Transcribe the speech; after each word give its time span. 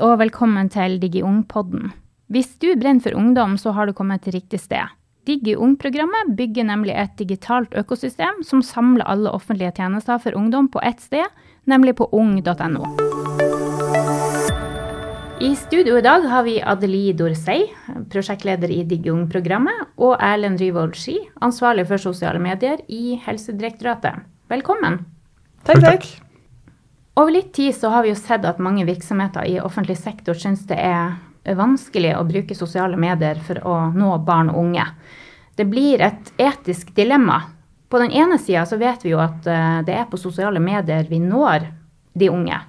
og 0.00 0.16
velkommen 0.20 0.70
til 0.72 0.96
DigiUng-podden. 1.00 1.90
Hvis 2.32 2.54
du 2.62 2.70
brenner 2.78 3.02
for 3.04 3.16
ungdom, 3.18 3.56
så 3.60 3.74
har 3.76 3.86
du 3.86 3.92
kommet 3.92 4.22
til 4.24 4.32
riktig 4.38 4.62
sted. 4.62 4.88
DigiUng-programmet 5.28 6.32
bygger 6.38 6.64
nemlig 6.70 6.94
et 6.96 7.12
digitalt 7.18 7.74
økosystem 7.76 8.40
som 8.46 8.62
samler 8.64 9.04
alle 9.04 9.32
offentlige 9.36 9.74
tjenester 9.76 10.20
for 10.22 10.36
ungdom 10.38 10.70
på 10.72 10.80
ett 10.86 11.02
sted, 11.04 11.28
nemlig 11.68 11.98
på 12.00 12.08
ung.no. 12.16 12.86
I 15.40 15.52
studio 15.56 15.96
i 15.96 16.04
dag 16.04 16.24
har 16.28 16.48
vi 16.48 16.56
Adelie 16.60 17.12
Dorsey, 17.16 17.68
prosjektleder 18.12 18.72
i 18.72 18.80
DigiUng-programmet, 18.88 19.92
og 20.00 20.16
Erlend 20.16 20.60
Ryvold 20.60 20.96
Ski, 20.96 21.18
ansvarlig 21.44 21.86
for 21.92 22.00
sosiale 22.00 22.40
medier 22.40 22.80
i 22.88 23.20
Helsedirektoratet. 23.26 24.24
Velkommen. 24.48 25.02
Takk, 25.64 25.84
takk. 25.84 26.10
Over 27.14 27.32
litt 27.32 27.52
tid 27.54 27.74
så 27.76 27.88
har 27.88 28.02
vi 28.02 28.12
jo 28.12 28.18
sett 28.18 28.44
at 28.46 28.62
mange 28.62 28.84
virksomheter 28.86 29.48
i 29.48 29.58
offentlig 29.60 29.98
sektor 29.98 30.38
syns 30.38 30.62
det 30.68 30.78
er 30.78 31.16
vanskelig 31.56 32.14
å 32.16 32.26
bruke 32.28 32.54
sosiale 32.54 32.98
medier 33.00 33.40
for 33.46 33.58
å 33.66 33.76
nå 33.94 34.12
barn 34.26 34.52
og 34.52 34.60
unge. 34.62 34.84
Det 35.56 35.66
blir 35.68 36.00
et 36.04 36.30
etisk 36.38 36.94
dilemma. 36.96 37.42
På 37.90 37.98
den 37.98 38.12
ene 38.14 38.38
sida 38.38 38.62
så 38.66 38.78
vet 38.78 39.02
vi 39.04 39.14
jo 39.14 39.20
at 39.20 39.46
eh, 39.50 39.80
det 39.86 39.96
er 39.96 40.06
på 40.10 40.20
sosiale 40.20 40.62
medier 40.62 41.08
vi 41.10 41.18
når 41.20 41.66
de 42.14 42.30
unge. 42.30 42.60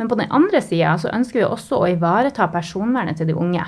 Men 0.00 0.08
på 0.08 0.16
den 0.18 0.32
andre 0.32 0.62
sida 0.64 0.96
så 0.98 1.12
ønsker 1.12 1.42
vi 1.42 1.46
også 1.46 1.82
å 1.82 1.90
ivareta 1.92 2.48
personvernet 2.50 3.20
til 3.20 3.28
de 3.28 3.36
unge. 3.36 3.66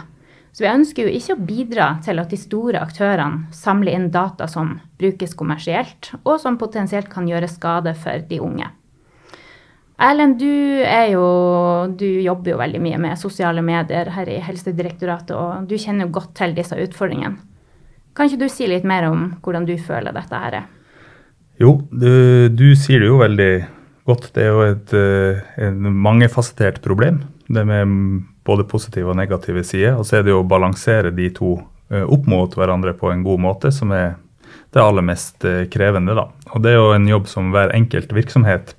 Så 0.55 0.65
vi 0.65 0.71
ønsker 0.71 1.05
jo 1.05 1.13
ikke 1.19 1.35
å 1.35 1.45
bidra 1.47 1.89
til 2.07 2.23
at 2.23 2.31
de 2.31 2.39
store 2.39 2.81
aktørene 2.81 3.53
samler 3.55 3.99
inn 3.99 4.09
data 4.15 4.49
som 4.49 4.79
brukes 5.03 5.35
kommersielt, 5.37 6.13
og 6.23 6.39
som 6.41 6.59
potensielt 6.59 7.11
kan 7.13 7.29
gjøre 7.29 7.51
skade 7.51 7.95
for 7.99 8.25
de 8.31 8.39
unge. 8.41 8.71
Erlend, 10.03 10.41
du, 10.41 10.51
er 10.83 11.13
jo, 11.13 11.25
du 11.95 12.07
jobber 12.25 12.55
jo 12.55 12.59
veldig 12.59 12.81
mye 12.83 12.99
med 12.99 13.19
sosiale 13.21 13.63
medier 13.63 14.11
her 14.17 14.31
i 14.31 14.41
Helsedirektoratet, 14.43 15.35
og 15.39 15.69
du 15.71 15.77
kjenner 15.79 16.09
jo 16.09 16.17
godt 16.17 16.33
til 16.41 16.57
disse 16.57 16.79
utfordringene. 16.83 17.39
Kan 18.15 18.31
ikke 18.31 18.45
du 18.45 18.51
si 18.51 18.67
litt 18.71 18.87
mer 18.87 19.07
om 19.09 19.29
hvordan 19.43 19.67
du 19.67 19.75
føler 19.79 20.15
dette 20.15 20.39
her 20.39 20.59
er? 20.61 20.67
Jo, 21.63 21.77
du, 21.91 22.51
du 22.51 22.69
sier 22.79 23.03
det 23.03 23.11
jo 23.11 23.21
veldig 23.23 23.53
godt. 24.07 24.29
Det 24.35 24.43
er 24.43 24.51
jo 24.51 24.65
et, 24.67 24.95
et 24.95 25.63
eh, 25.67 25.79
mangefasettert 26.07 26.81
problem. 26.83 27.23
Det 27.47 27.65
med 27.67 27.95
både 28.47 28.67
positive 28.71 29.11
og 29.13 29.19
negative 29.19 29.65
sider. 29.67 29.99
Og 29.99 30.07
så 30.07 30.19
er 30.19 30.27
det 30.27 30.35
jo 30.35 30.43
å 30.43 30.49
balansere 30.49 31.15
de 31.15 31.31
to 31.35 31.57
eh, 31.91 32.03
opp 32.03 32.27
mot 32.31 32.55
hverandre 32.59 32.95
på 32.99 33.11
en 33.11 33.25
god 33.27 33.43
måte 33.47 33.73
som 33.75 33.95
er 33.95 34.15
det 34.75 34.83
aller 34.83 35.07
mest 35.07 35.47
eh, 35.47 35.65
krevende. 35.71 36.15
da. 36.19 36.29
Og 36.53 36.63
det 36.63 36.75
er 36.75 36.79
jo 36.79 36.93
en 36.95 37.11
jobb 37.11 37.31
som 37.31 37.51
hver 37.55 37.75
enkelt 37.75 38.15
virksomhet 38.15 38.75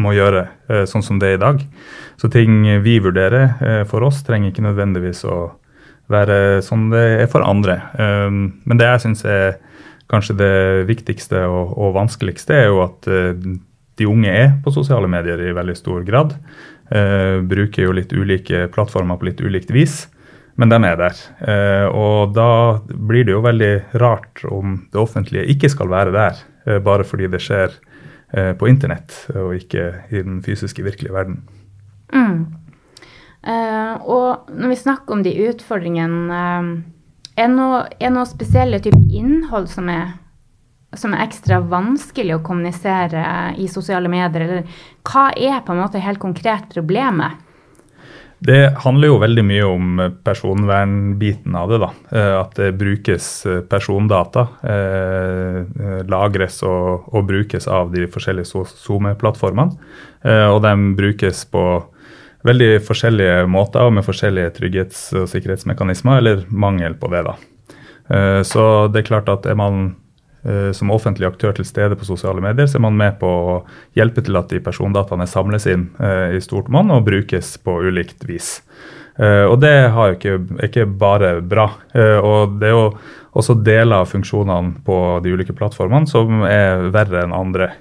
må 0.00 0.12
gjøre, 0.16 0.46
eh, 0.68 0.84
sånn 0.88 1.04
som 1.04 1.20
det 1.20 1.32
er 1.32 1.38
i 1.38 1.42
dag. 1.42 1.62
Så 2.20 2.30
ting 2.32 2.64
vi 2.84 2.98
vurderer 3.02 3.56
eh, 3.60 3.84
for 3.88 4.04
oss, 4.06 4.22
trenger 4.26 4.52
ikke 4.52 4.64
nødvendigvis 4.66 5.24
å 5.28 5.38
være 6.12 6.62
sånn 6.62 6.90
det 6.92 7.04
er 7.24 7.30
for 7.30 7.42
andre. 7.42 7.80
Um, 7.98 8.60
men 8.62 8.78
det 8.78 8.86
jeg 8.86 9.02
syns 9.02 9.24
er 9.26 9.56
kanskje 10.06 10.36
det 10.38 10.58
viktigste 10.86 11.40
og, 11.50 11.72
og, 11.74 11.96
vanskeligste, 11.96 12.54
er 12.54 12.68
jo 12.70 12.84
at 12.84 13.08
eh, 13.10 13.32
de 13.98 14.06
unge 14.06 14.30
er 14.30 14.52
på 14.62 14.70
sosiale 14.74 15.10
medier 15.10 15.40
i 15.42 15.54
veldig 15.56 15.74
stor 15.74 16.04
grad. 16.06 16.36
bruker 16.86 17.82
jo 17.82 17.94
litt 17.96 18.12
ulike 18.12 18.68
plattformer 18.70 19.16
på 19.18 19.26
litt 19.26 19.40
ulikt 19.40 19.72
vis, 19.74 20.04
men 20.54 20.68
de 20.68 20.76
er 20.84 20.98
der. 21.00 21.16
og 21.90 22.34
da 22.36 22.78
blir 22.86 23.24
det 23.24 23.32
jo 23.32 23.40
veldig 23.42 23.72
rart 23.98 24.44
om 24.44 24.84
det 24.92 25.00
offentlige 25.00 25.48
ikke 25.48 25.70
skal 25.72 25.88
være 25.88 26.12
der, 26.12 26.44
bare 26.84 27.08
fordi 27.08 27.26
det 27.32 27.40
skjer 27.42 27.72
Eh, 27.72 27.95
på 28.32 28.68
internett, 28.68 29.14
og 29.38 29.54
ikke 29.54 29.82
i 30.10 30.20
den 30.20 30.40
fysiske, 30.44 30.82
virkelige 30.82 31.14
verden. 31.14 31.38
Mm. 32.12 32.46
Uh, 33.46 33.94
og 34.02 34.50
når 34.50 34.72
vi 34.72 34.78
snakker 34.80 35.14
om 35.14 35.22
de 35.22 35.34
utfordringene, 35.46 36.34
uh, 36.34 36.70
er 37.36 37.46
det 37.46 37.54
noe, 37.54 37.82
noe 38.10 38.26
spesielle 38.26 38.80
typer 38.82 39.04
innhold 39.14 39.68
som 39.70 39.90
er, 39.92 40.16
som 40.96 41.14
er 41.14 41.22
ekstra 41.26 41.60
vanskelig 41.62 42.38
å 42.38 42.42
kommunisere 42.46 43.22
i 43.62 43.68
sosiale 43.70 44.10
medier? 44.10 44.46
Eller 44.46 44.80
hva 45.06 45.28
er 45.30 45.60
på 45.62 45.74
en 45.74 45.82
måte 45.84 46.02
helt 46.02 46.22
konkret 46.22 46.66
problemet? 46.72 47.38
Det 48.38 48.74
handler 48.84 49.08
jo 49.08 49.18
veldig 49.22 49.42
mye 49.48 49.64
om 49.64 50.00
personvernbiten 50.24 51.54
av 51.56 51.70
det. 51.70 51.78
da. 51.80 51.90
Eh, 52.10 52.34
at 52.40 52.54
det 52.58 52.72
brukes 52.76 53.46
eh, 53.46 53.60
persondata. 53.64 54.46
Eh, 54.62 56.04
lagres 56.06 56.60
og, 56.62 57.08
og 57.14 57.26
brukes 57.30 57.68
av 57.68 57.92
de 57.94 58.04
forskjellige 58.06 58.66
SoMe-plattformene. 58.76 59.92
Og 60.26 60.56
de 60.64 60.70
brukes 60.98 61.44
på 61.52 61.62
veldig 62.46 62.80
forskjellige 62.82 63.44
måter 63.46 63.86
og 63.86 63.92
med 63.94 64.02
forskjellige 64.02 64.56
trygghets- 64.56 65.12
og 65.14 65.28
sikkerhetsmekanismer, 65.30 66.18
eller 66.18 66.42
mangel 66.50 66.96
på 66.98 67.10
det. 67.12 67.20
da. 67.28 67.36
Så 68.42 68.64
det 68.90 69.04
er 69.04 69.06
klart 69.06 69.30
at 69.30 69.46
er 69.46 69.54
man 69.54 69.92
som 70.76 70.92
offentlig 70.94 71.26
aktør 71.26 71.56
til 71.56 71.66
stede 71.66 71.96
på 71.98 72.06
sosiale 72.06 72.42
medier, 72.44 72.68
så 72.70 72.78
er 72.78 72.84
man 72.86 72.98
med 72.98 73.18
på 73.20 73.26
å 73.26 73.56
hjelpe 73.98 74.22
til 74.24 74.38
at 74.38 74.52
de 74.52 74.62
persondataene 74.62 75.26
samles 75.26 75.66
inn 75.70 75.88
eh, 75.98 76.36
i 76.36 76.42
stort 76.44 76.70
monn 76.72 76.92
og 76.94 77.06
brukes 77.08 77.56
på 77.64 77.80
ulikt 77.86 78.26
vis. 78.28 78.60
Eh, 79.18 79.44
og 79.48 79.58
det 79.64 79.74
ikke, 79.88 80.38
er 80.58 80.68
ikke 80.68 80.86
bare 80.86 81.38
bra. 81.40 81.70
og 82.22 82.58
det 82.60 82.70
er 82.70 82.76
jo 82.76 82.86
også 83.36 83.58
deler 83.60 84.04
av 84.04 84.12
funksjonene 84.12 84.84
på 84.86 84.98
de 85.24 85.34
ulike 85.34 85.56
plattformene 85.56 86.08
som 86.08 86.44
er 86.48 86.88
verre 86.94 87.24
enn 87.24 87.34
andre. 87.36 87.72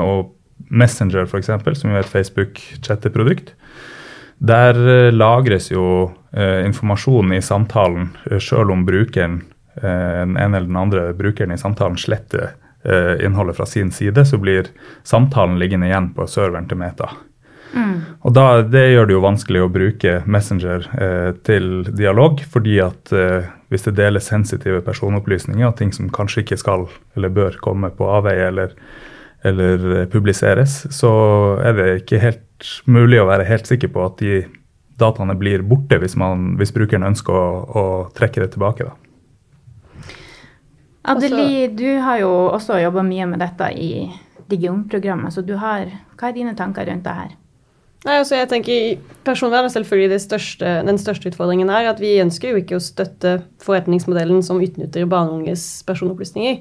og 0.00 0.30
Messenger, 0.70 1.26
f.eks., 1.26 1.50
som 1.76 1.90
jo 1.90 1.98
er 1.98 2.04
et 2.04 2.08
Facebook-chatteprodukt, 2.08 3.52
der 4.38 4.78
lagres 5.12 5.70
jo 5.70 6.14
informasjon 6.32 7.34
i 7.36 7.42
samtalen 7.44 8.08
sjøl 8.40 8.72
om 8.72 8.86
brukeren 8.86 9.42
Eh, 9.82 10.22
en 10.22 10.36
eller 10.38 10.66
den 10.68 10.80
andre 10.80 11.12
brukeren 11.16 11.54
i 11.54 11.58
samtalen 11.58 11.98
sletter 12.00 12.54
eh, 12.84 13.24
innholdet 13.26 13.56
fra 13.56 13.66
sin 13.66 13.92
side, 13.92 14.26
så 14.26 14.38
blir 14.38 14.70
samtalen 15.02 15.58
liggende 15.58 15.90
igjen 15.90 16.12
på 16.14 16.26
serveren 16.30 16.68
til 16.70 16.80
Meta. 16.80 17.10
Mm. 17.74 17.94
Og 18.22 18.34
da, 18.34 18.62
Det 18.62 18.84
gjør 18.92 19.08
det 19.08 19.16
jo 19.16 19.24
vanskelig 19.24 19.62
å 19.64 19.72
bruke 19.72 20.18
Messenger 20.30 20.86
eh, 20.94 21.30
til 21.46 21.86
dialog, 21.90 22.42
fordi 22.50 22.78
at 22.84 23.12
eh, 23.12 23.50
hvis 23.72 23.88
det 23.88 23.96
deles 23.98 24.28
sensitive 24.30 24.82
personopplysninger 24.86 25.66
og 25.66 25.76
ting 25.80 25.90
som 25.94 26.12
kanskje 26.14 26.44
ikke 26.44 26.60
skal 26.60 26.86
eller 27.16 27.34
bør 27.34 27.58
komme 27.64 27.90
på 27.94 28.08
avveie 28.18 28.46
eller, 28.52 28.76
eller 29.42 29.88
eh, 30.00 30.08
publiseres, 30.10 30.84
så 30.94 31.14
er 31.64 31.78
det 31.78 31.88
ikke 32.02 32.22
helt 32.22 32.74
mulig 32.86 33.20
å 33.20 33.28
være 33.28 33.48
helt 33.48 33.66
sikker 33.68 33.90
på 33.92 34.06
at 34.06 34.22
de 34.22 34.44
dataene 35.00 35.34
blir 35.34 35.64
borte 35.66 35.98
hvis, 35.98 36.14
man, 36.20 36.52
hvis 36.60 36.72
brukeren 36.74 37.06
ønsker 37.08 37.34
å, 37.34 37.48
å 37.66 37.84
trekke 38.14 38.44
det 38.44 38.52
tilbake. 38.54 38.86
da. 38.86 39.03
Adelie, 41.04 41.68
du 41.68 41.88
har 42.00 42.22
jo 42.22 42.30
også 42.48 42.78
jobba 42.80 43.04
mye 43.04 43.26
med 43.28 43.42
dette 43.44 43.68
i 43.76 44.08
Digion-programmet, 44.48 45.34
så 45.34 45.44
du 45.44 45.56
har, 45.60 45.90
hva 46.16 46.30
er 46.30 46.36
dine 46.36 46.54
tanker 46.56 46.88
rundt 46.88 47.04
det 47.04 47.16
her? 47.18 47.34
Nei, 48.04 48.18
altså 48.20 48.36
jeg 48.36 48.50
tenker 48.50 49.20
Personvern 49.24 49.64
er 49.64 49.72
selvfølgelig 49.72 50.18
største, 50.20 50.72
den 50.84 50.98
største 51.00 51.30
utfordringen 51.30 51.70
her. 51.72 51.88
At 51.88 52.02
vi 52.02 52.18
ønsker 52.20 52.52
jo 52.52 52.60
ikke 52.60 52.76
å 52.76 52.82
støtte 52.84 53.38
forretningsmodellen 53.64 54.42
som 54.44 54.60
utnytter 54.60 55.08
barn 55.08 55.30
og 55.32 55.38
unges 55.40 55.64
personopplysninger. 55.88 56.58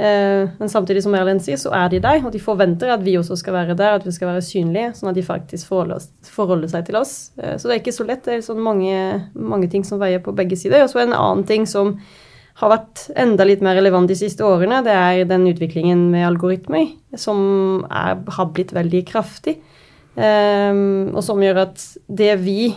Eh, 0.00 0.52
men 0.60 0.70
samtidig 0.70 1.02
som 1.04 1.16
Erlend 1.18 1.42
sier, 1.44 1.58
så 1.60 1.74
er 1.76 1.90
de 1.92 1.98
der, 2.00 2.22
og 2.22 2.30
de 2.32 2.40
forventer 2.40 2.94
at 2.94 3.02
vi 3.04 3.18
også 3.18 3.36
skal 3.36 3.58
være 3.58 3.74
der, 3.76 3.98
at 3.98 4.06
vi 4.06 4.14
skal 4.14 4.30
være 4.30 4.46
synlige, 4.46 4.94
sånn 4.96 5.10
at 5.10 5.18
de 5.18 5.26
faktisk 5.26 5.68
forholder, 5.68 6.06
forholder 6.30 6.70
seg 6.72 6.86
til 6.86 7.00
oss. 7.02 7.14
Eh, 7.42 7.58
så 7.58 7.66
det 7.66 7.74
er 7.74 7.82
ikke 7.82 7.98
så 7.98 8.06
lett. 8.06 8.22
Det 8.24 8.38
er 8.38 8.46
sånn 8.46 8.62
mange, 8.62 8.96
mange 9.34 9.68
ting 9.72 9.82
som 9.86 10.00
veier 10.00 10.22
på 10.22 10.36
begge 10.38 10.58
sider. 10.60 10.86
Og 10.86 10.94
så 10.94 11.02
en 11.02 11.16
annen 11.18 11.44
ting 11.50 11.66
som 11.68 11.96
har 12.60 12.72
vært 12.74 13.06
enda 13.18 13.46
litt 13.48 13.62
mer 13.64 13.78
relevant 13.78 14.10
de 14.10 14.16
siste 14.18 14.44
årene, 14.44 14.82
det 14.84 14.92
er 14.92 15.24
den 15.28 15.46
utviklingen 15.48 16.10
med 16.12 16.26
algoritmer 16.28 16.90
som 17.18 17.40
er, 17.88 18.20
har 18.36 18.50
blitt 18.52 18.74
veldig 18.76 19.02
kraftig. 19.08 19.56
Um, 20.20 21.14
og 21.14 21.22
som 21.24 21.40
gjør 21.40 21.62
at 21.64 21.82
det 22.10 22.34
vi 22.42 22.72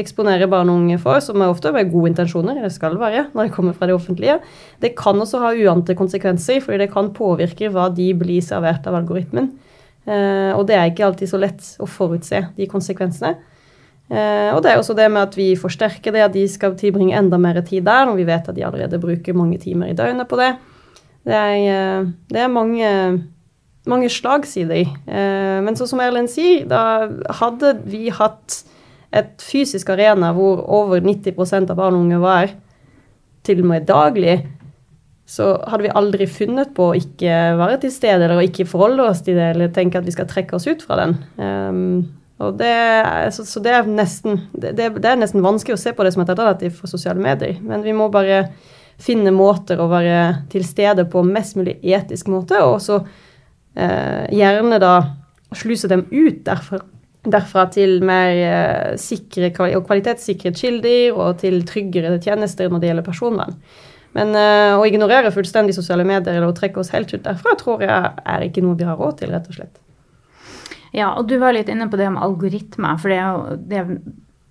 eksponerer 0.00 0.50
barn 0.50 0.72
og 0.72 0.80
unge 0.80 0.98
for, 0.98 1.20
som 1.22 1.38
er 1.38 1.52
ofte 1.52 1.70
med 1.74 1.92
gode 1.92 2.10
intensjoner, 2.10 2.58
det 2.64 2.72
skal 2.74 2.96
være 2.98 3.28
når 3.30 3.46
det 3.46 3.54
kommer 3.54 3.76
fra 3.76 3.86
det 3.86 3.94
offentlige, 3.94 4.40
det 4.82 4.96
kan 4.98 5.20
også 5.22 5.44
ha 5.44 5.52
uante 5.54 5.94
konsekvenser, 5.94 6.58
fordi 6.64 6.82
det 6.82 6.90
kan 6.90 7.12
påvirke 7.14 7.70
hva 7.70 7.86
de 7.94 8.08
blir 8.18 8.42
servert 8.42 8.88
av 8.90 8.98
algoritmen. 8.98 9.52
Uh, 10.08 10.50
og 10.58 10.66
det 10.68 10.74
er 10.76 10.90
ikke 10.90 11.06
alltid 11.06 11.30
så 11.30 11.38
lett 11.40 11.68
å 11.78 11.86
forutse 11.88 12.48
de 12.58 12.66
konsekvensene. 12.70 13.36
Eh, 14.12 14.50
og 14.52 14.60
det 14.64 14.70
er 14.70 14.80
også 14.80 14.96
det 14.96 15.06
med 15.12 15.22
at 15.22 15.36
vi 15.38 15.54
forsterker 15.56 16.12
det, 16.12 16.24
at 16.26 16.34
de 16.34 16.44
skal 16.50 16.76
tilbringe 16.76 17.16
enda 17.16 17.38
mer 17.40 17.60
tid 17.64 17.86
der, 17.86 18.04
når 18.04 18.18
vi 18.18 18.26
vet 18.28 18.48
at 18.48 18.56
de 18.56 18.64
allerede 18.66 19.00
bruker 19.00 19.36
mange 19.36 19.58
timer 19.58 19.90
i 19.90 19.96
døgnet 19.96 20.28
på 20.28 20.36
det. 20.40 20.50
Det 21.24 21.34
er, 21.34 21.54
eh, 21.72 22.10
det 22.30 22.40
er 22.40 22.52
mange, 22.52 22.90
mange 23.86 24.10
slagsider. 24.12 24.84
Eh, 25.08 25.60
men 25.64 25.76
så 25.76 25.88
som 25.88 26.02
Erlend 26.04 26.28
sier, 26.28 26.66
da 26.68 27.08
hadde 27.40 27.78
vi 27.88 28.10
hatt 28.12 28.64
et 29.14 29.40
fysisk 29.40 29.88
arena 29.94 30.32
hvor 30.34 30.60
over 30.68 31.00
90% 31.00 31.70
av 31.70 31.78
barn 31.78 31.94
og 31.94 32.04
unge 32.04 32.20
var 32.20 32.52
til 33.44 33.62
og 33.62 33.70
med 33.70 33.86
daglig, 33.88 34.42
så 35.24 35.54
hadde 35.70 35.86
vi 35.86 35.94
aldri 35.96 36.26
funnet 36.28 36.74
på 36.76 36.90
å 36.90 36.98
ikke 36.98 37.56
være 37.56 37.78
til 37.80 37.92
stede 37.92 38.26
eller 38.26 38.36
å 38.36 38.44
ikke 38.44 38.66
forholde 38.68 39.06
oss 39.08 39.22
til 39.24 39.38
det 39.38 39.54
eller 39.54 39.72
tenke 39.72 40.00
at 40.00 40.04
vi 40.04 40.12
skal 40.12 40.28
trekke 40.28 40.58
oss 40.58 40.66
ut 40.68 40.84
fra 40.84 40.98
den. 41.00 41.16
Um, 41.40 42.23
Og 42.42 42.56
det, 42.58 42.74
så, 43.34 43.44
så 43.46 43.60
det, 43.62 43.72
er 43.76 43.86
nesten, 43.86 44.40
det, 44.52 44.74
det, 44.74 45.04
er 45.06 45.20
nesten 45.20 45.44
vanskelig 45.44 45.76
å 45.76 45.82
se 45.84 45.92
på 45.94 46.06
det 46.06 46.14
som 46.14 46.24
et 46.24 46.32
alternativ 46.32 46.74
for 46.80 46.90
sosiale 46.90 47.22
medier. 47.22 47.60
Men 47.62 47.84
vi 47.86 47.94
må 47.94 48.08
bare 48.12 48.48
finne 49.00 49.30
måter 49.34 49.80
å 49.82 49.90
være 49.90 50.46
til 50.50 50.64
stede 50.66 51.06
på 51.10 51.22
mest 51.26 51.58
mulig 51.58 51.76
etisk 51.82 52.30
måte, 52.32 52.58
og 52.62 52.80
så 52.82 53.00
eh, 53.78 54.26
gjerne 54.34 54.80
da 54.82 54.96
sluse 55.54 55.90
dem 55.90 56.04
ut 56.10 56.42
derfra, 56.46 56.80
derfra 57.24 57.66
til 57.74 58.00
mer 58.06 58.34
eh, 58.34 58.92
sikre 59.00 59.52
og 59.70 59.86
kvalitetssikre 59.86 60.54
kilder 60.54 61.14
og 61.14 61.40
til 61.42 61.62
tryggere 61.68 62.18
tjenester 62.22 62.70
når 62.70 62.82
det 62.82 62.90
gjelder 62.90 63.06
personvern. 63.06 63.58
Men 64.14 64.34
eh, 64.38 64.74
å 64.78 64.84
ignorere 64.86 65.34
fullstendig 65.34 65.74
sosiale 65.76 66.06
medier 66.06 66.36
eller 66.36 66.50
å 66.50 66.56
trekke 66.56 66.82
oss 66.82 66.92
helt 66.94 67.14
ut 67.14 67.24
derfra, 67.24 67.56
tror 67.62 67.82
jeg 67.86 68.12
er 68.34 68.46
ikke 68.46 68.62
noe 68.62 68.78
vi 68.78 68.86
har 68.86 68.98
råd 68.98 69.22
til, 69.22 69.34
rett 69.34 69.50
og 69.50 69.58
slett. 69.58 69.83
Ja, 70.94 71.12
og 71.18 71.26
du 71.28 71.38
var 71.42 71.56
litt 71.56 71.70
inne 71.72 71.88
på 71.90 71.98
det 71.98 72.06
om 72.06 72.20
algoritmer. 72.22 73.00
For 73.02 73.10
det 73.10 73.64
det 73.70 73.82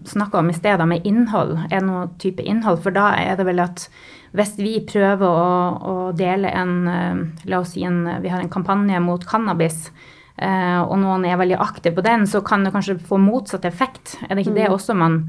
snakka 0.05 0.39
om 0.39 0.49
i 0.49 0.53
stedet 0.53 0.87
med 0.87 1.05
innhold. 1.07 1.55
Er 1.71 1.83
noe 1.85 2.07
type 2.19 2.43
innhold? 2.43 2.81
For 2.83 2.95
da 2.95 3.13
er 3.19 3.37
det 3.39 3.45
vel 3.47 3.61
at 3.63 3.87
hvis 4.33 4.55
vi 4.57 4.73
prøver 4.87 5.23
å, 5.23 5.53
å 5.77 5.95
dele 6.17 6.49
en 6.49 6.73
eh, 6.89 7.21
La 7.49 7.61
oss 7.61 7.75
si 7.75 7.83
en, 7.85 8.01
vi 8.23 8.31
har 8.33 8.41
en 8.41 8.51
kampanje 8.51 8.99
mot 9.03 9.23
cannabis. 9.27 9.87
Uh, 10.33 10.81
og 10.89 10.95
noen 10.97 11.27
er 11.29 11.37
veldig 11.37 11.59
aktive 11.61 11.93
på 11.99 12.03
den, 12.07 12.23
så 12.25 12.39
kan 12.41 12.63
det 12.65 12.71
kanskje 12.73 12.95
få 13.05 13.19
motsatt 13.21 13.67
effekt. 13.69 14.15
Er 14.25 14.33
det 14.33 14.47
ikke 14.47 14.55
mm. 14.55 14.57
det 14.57 14.71
også 14.73 14.95
man 14.97 15.19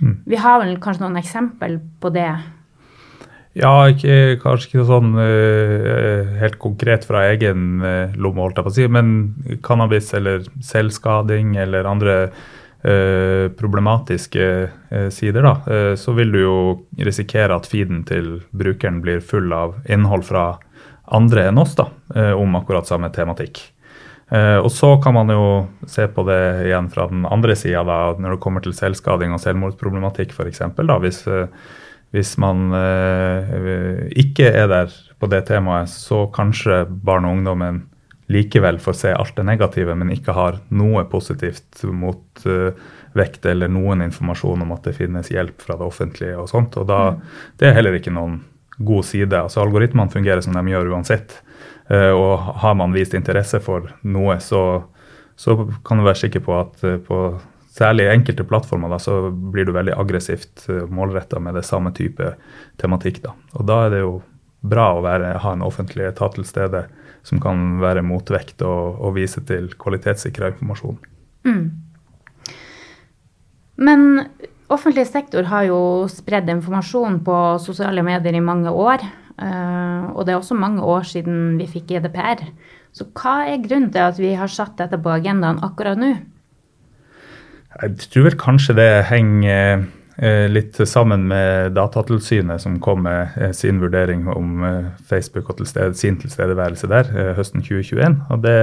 mm. 0.00 0.16
Vi 0.26 0.40
har 0.42 0.58
vel 0.64 0.74
kanskje 0.82 1.04
noen 1.04 1.20
eksempel 1.20 1.78
på 2.02 2.10
det 2.10 2.26
ja, 3.52 3.72
ikke, 3.92 4.38
kanskje 4.40 4.70
ikke 4.70 4.86
sånn 4.88 5.12
uh, 5.18 6.32
helt 6.40 6.56
konkret 6.62 7.04
fra 7.04 7.26
egen 7.32 7.82
uh, 7.84 8.14
lomme, 8.16 8.40
holdt 8.46 8.58
jeg 8.58 8.64
på 8.64 8.72
å 8.72 8.76
si, 8.78 8.86
men 8.88 9.12
cannabis 9.64 10.08
eller 10.16 10.46
selvskading 10.64 11.58
eller 11.60 11.88
andre 11.88 12.16
uh, 12.30 13.52
problematiske 13.58 14.46
sider, 15.14 15.46
da, 15.46 15.94
så 15.96 16.12
vil 16.16 16.32
du 16.34 16.40
jo 16.40 16.56
risikere 17.00 17.54
at 17.54 17.68
feeden 17.70 18.02
til 18.08 18.34
brukeren 18.50 18.98
blir 19.04 19.22
full 19.24 19.52
av 19.54 19.76
innhold 19.88 20.26
fra 20.26 20.46
andre 21.12 21.46
enn 21.48 21.60
oss 21.62 21.76
da, 21.78 21.86
om 22.36 22.58
akkurat 22.58 22.88
samme 22.88 23.08
tematikk. 23.14 23.62
og 24.34 24.68
så 24.74 24.90
kan 25.00 25.14
man 25.14 25.30
jo 25.32 25.46
se 25.88 26.08
på 26.10 26.24
det 26.28 26.66
igjen 26.66 26.90
fra 26.92 27.06
den 27.08 27.24
andre 27.24 27.56
sida, 27.56 27.84
når 28.18 28.34
det 28.34 28.42
kommer 28.44 28.64
til 28.64 28.74
selvskading 28.76 29.32
og 29.32 29.40
selvmordsproblematikk 29.40 30.34
f.eks. 30.34 30.60
Hvis 31.06 31.22
hvis 32.12 32.34
man 32.40 32.72
eh, 32.76 34.08
ikke 34.20 34.50
er 34.52 34.68
der 34.68 34.92
på 35.18 35.28
det 35.32 35.46
temaet, 35.48 35.88
så 35.88 36.26
kanskje 36.34 36.84
barn 36.86 37.24
og 37.28 37.38
ungdommen 37.38 37.86
likevel 38.32 38.78
får 38.80 38.96
se 38.96 39.12
alt 39.16 39.36
det 39.36 39.44
negative, 39.48 39.94
men 39.98 40.12
ikke 40.12 40.34
har 40.36 40.60
noe 40.76 41.04
positivt 41.10 41.82
mot 41.88 42.44
eh, 42.48 42.76
vekt 43.16 43.46
eller 43.48 43.68
noen 43.72 44.04
informasjon 44.06 44.64
om 44.64 44.72
at 44.76 44.88
det 44.88 44.96
finnes 44.96 45.28
hjelp 45.32 45.60
fra 45.64 45.76
det 45.80 45.88
offentlige 45.88 46.38
og 46.40 46.48
sånt. 46.52 46.76
Og 46.80 46.88
da, 46.88 47.00
mm. 47.12 47.38
Det 47.60 47.68
er 47.68 47.76
heller 47.76 47.98
ikke 47.98 48.14
noen 48.14 48.40
god 48.78 49.04
side. 49.04 49.36
altså 49.36 49.62
Algoritmene 49.62 50.12
fungerer 50.12 50.40
som 50.44 50.56
de 50.56 50.62
gjør 50.72 50.92
uansett. 50.94 51.38
Eh, 51.92 52.10
og 52.10 52.52
har 52.62 52.76
man 52.78 52.94
vist 52.94 53.14
interesse 53.14 53.60
for 53.60 53.90
noe, 54.02 54.38
så, 54.40 54.82
så 55.36 55.56
kan 55.84 56.00
du 56.00 56.06
være 56.06 56.22
sikker 56.24 56.44
på 56.44 56.56
at 56.60 56.84
uh, 56.86 56.96
på 57.02 57.22
særlig 57.72 58.06
i 58.06 58.12
enkelte 58.12 58.44
plattformer 58.48 58.92
da, 58.92 58.98
så 59.00 59.30
blir 59.30 59.66
du 59.68 59.72
veldig 59.74 59.94
aggressivt 59.96 60.66
eh, 60.68 60.84
målretta 60.92 61.40
med 61.40 61.56
det 61.58 61.64
samme 61.68 61.92
type 61.96 62.34
tematikk. 62.82 63.22
Da. 63.24 63.36
Og 63.56 63.68
da 63.68 63.84
er 63.86 63.94
det 63.94 64.02
jo 64.04 64.18
bra 64.62 64.92
å 64.94 65.04
være, 65.04 65.36
ha 65.42 65.54
en 65.56 65.64
offentlig 65.66 66.06
etat 66.10 66.36
til 66.36 66.46
stede 66.46 66.86
som 67.26 67.40
kan 67.42 67.80
være 67.82 68.04
motvekt 68.06 68.62
og, 68.66 68.98
og 69.02 69.16
vise 69.16 69.42
til 69.46 69.70
kvalitetssikra 69.78 70.52
informasjon. 70.52 70.98
Mm. 71.46 71.64
Men 73.82 74.04
offentlig 74.72 75.06
sektor 75.08 75.46
har 75.50 75.66
jo 75.70 75.80
spredd 76.10 76.50
informasjon 76.50 77.20
på 77.26 77.38
sosiale 77.62 78.04
medier 78.06 78.36
i 78.36 78.44
mange 78.44 78.70
år. 78.70 79.02
Uh, 79.42 80.12
og 80.12 80.26
det 80.26 80.34
er 80.34 80.38
også 80.38 80.58
mange 80.58 80.84
år 80.84 81.06
siden 81.08 81.56
vi 81.58 81.66
fikk 81.70 81.88
GDPR. 81.90 82.44
Så 82.94 83.08
hva 83.16 83.46
er 83.48 83.62
grunnen 83.64 83.90
til 83.94 84.04
at 84.04 84.18
vi 84.20 84.34
har 84.38 84.50
satt 84.52 84.76
dette 84.78 84.98
på 85.00 85.14
agendaen 85.14 85.62
akkurat 85.64 85.98
nå? 85.98 86.12
Jeg 87.80 88.08
tror 88.12 88.28
vel 88.28 88.38
kanskje 88.40 88.76
det 88.76 88.88
henger 89.08 89.84
eh, 90.18 90.48
litt 90.52 90.76
sammen 90.88 91.24
med 91.30 91.72
Datatilsynet, 91.76 92.60
som 92.62 92.80
kom 92.84 93.04
med 93.06 93.38
eh, 93.40 93.54
sin 93.56 93.80
vurdering 93.82 94.26
om 94.30 94.66
eh, 94.68 94.90
Facebook 95.08 95.50
og 95.50 95.62
tilsted, 95.62 95.96
sin 95.98 96.18
tilstedeværelse 96.20 96.90
der 96.90 97.08
høsten 97.38 97.64
2021. 97.64 98.20
og 98.28 98.44
det, 98.44 98.58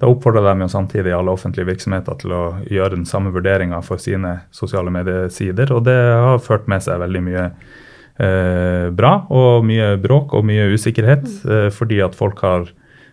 Da 0.00 0.08
oppfordra 0.08 0.54
de 0.54 0.64
jo 0.64 0.72
samtidig 0.72 1.12
alle 1.12 1.30
offentlige 1.30 1.68
virksomheter 1.68 2.16
til 2.22 2.32
å 2.32 2.44
gjøre 2.64 2.96
den 2.96 3.06
samme 3.06 3.32
vurderinga 3.34 3.82
for 3.84 4.00
sine 4.00 4.40
sosiale 4.50 4.90
mediesider, 4.90 5.72
og 5.76 5.84
det 5.84 5.98
har 5.98 6.40
ført 6.40 6.68
med 6.72 6.82
seg 6.82 7.02
veldig 7.02 7.22
mye 7.26 7.46
eh, 8.20 8.88
bra 8.96 9.12
og 9.28 9.66
mye 9.68 9.94
bråk 10.00 10.34
og 10.36 10.46
mye 10.48 10.70
usikkerhet, 10.74 11.26
eh, 11.44 11.68
fordi 11.74 12.00
at 12.04 12.16
folk 12.16 12.40
har 12.44 12.70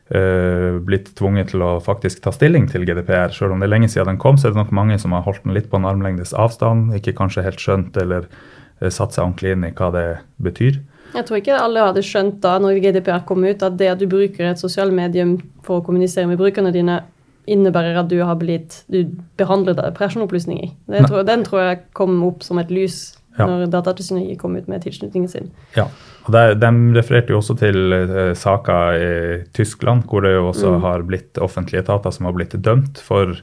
Uh, 0.08 0.78
blitt 0.88 1.10
tvunget 1.20 1.50
til 1.52 1.64
å 1.66 1.74
faktisk 1.84 2.22
ta 2.24 2.32
stilling 2.32 2.70
til 2.72 2.86
GDPR. 2.88 3.34
Selv 3.36 3.52
om 3.52 3.60
det 3.60 3.68
er 3.68 3.74
lenge 3.74 3.90
siden 3.92 4.14
den 4.14 4.22
kom, 4.22 4.38
så 4.40 4.48
er 4.48 4.54
det 4.56 4.62
nok 4.62 4.76
mange 4.76 4.96
som 5.02 5.12
har 5.12 5.26
holdt 5.26 5.44
den 5.44 5.58
litt 5.58 5.68
på 5.68 5.82
en 5.82 5.88
armlengdes 5.90 6.32
avstand, 6.32 6.94
ikke 6.96 7.18
kanskje 7.18 7.44
helt 7.44 7.60
skjønt 7.60 8.00
eller 8.00 8.30
uh, 8.30 8.88
satt 8.88 9.18
seg 9.18 9.26
ordentlig 9.26 9.58
inn 9.58 9.68
i 9.68 9.74
hva 9.76 9.92
det 9.96 10.06
betyr. 10.48 10.80
Jeg 11.12 11.28
tror 11.28 11.42
ikke 11.42 11.60
alle 11.60 11.84
hadde 11.90 12.06
skjønt 12.06 12.40
da 12.44 12.56
når 12.64 12.80
GDPR 12.84 13.26
kom 13.28 13.44
ut, 13.44 13.64
at 13.64 13.76
det 13.80 13.92
at 13.92 14.00
du 14.00 14.08
bruker 14.12 14.48
et 14.48 14.64
sosialt 14.64 14.96
medium 14.96 15.38
for 15.66 15.82
å 15.82 15.86
kommunisere 15.86 16.28
med 16.30 16.40
brukerne 16.40 16.72
dine, 16.76 17.02
innebærer 17.48 18.02
at 18.02 18.10
du 18.12 18.18
har 18.28 18.36
blitt 18.40 18.82
du 18.92 19.06
behandler 19.40 19.80
personopplysninger. 19.96 20.74
Tror, 21.08 21.22
den 21.28 21.46
tror 21.48 21.64
jeg 21.64 21.84
kom 21.96 22.20
opp 22.28 22.44
som 22.44 22.60
et 22.60 22.72
lys 22.72 23.18
ja. 23.38 23.48
når 23.48 23.70
Datatilsynet 23.72 24.38
kom 24.42 24.56
ut 24.58 24.68
med 24.70 24.84
tilslutningen 24.86 25.30
sin. 25.32 25.52
Ja, 25.78 25.88
og 26.26 26.34
der, 26.36 26.56
De 26.60 26.72
refererte 26.98 27.34
jo 27.34 27.42
også 27.42 27.56
til 27.60 27.94
uh, 27.94 28.34
saker 28.38 28.98
i 28.98 29.12
Tyskland, 29.56 30.08
hvor 30.10 30.26
det 30.26 30.36
jo 30.36 30.50
også 30.50 30.76
mm. 30.76 30.82
har 30.84 31.06
blitt 31.08 31.42
offentlige 31.44 31.86
etater 31.86 32.14
som 32.14 32.28
har 32.28 32.36
blitt 32.38 32.56
dømt 32.64 33.00
for, 33.04 33.38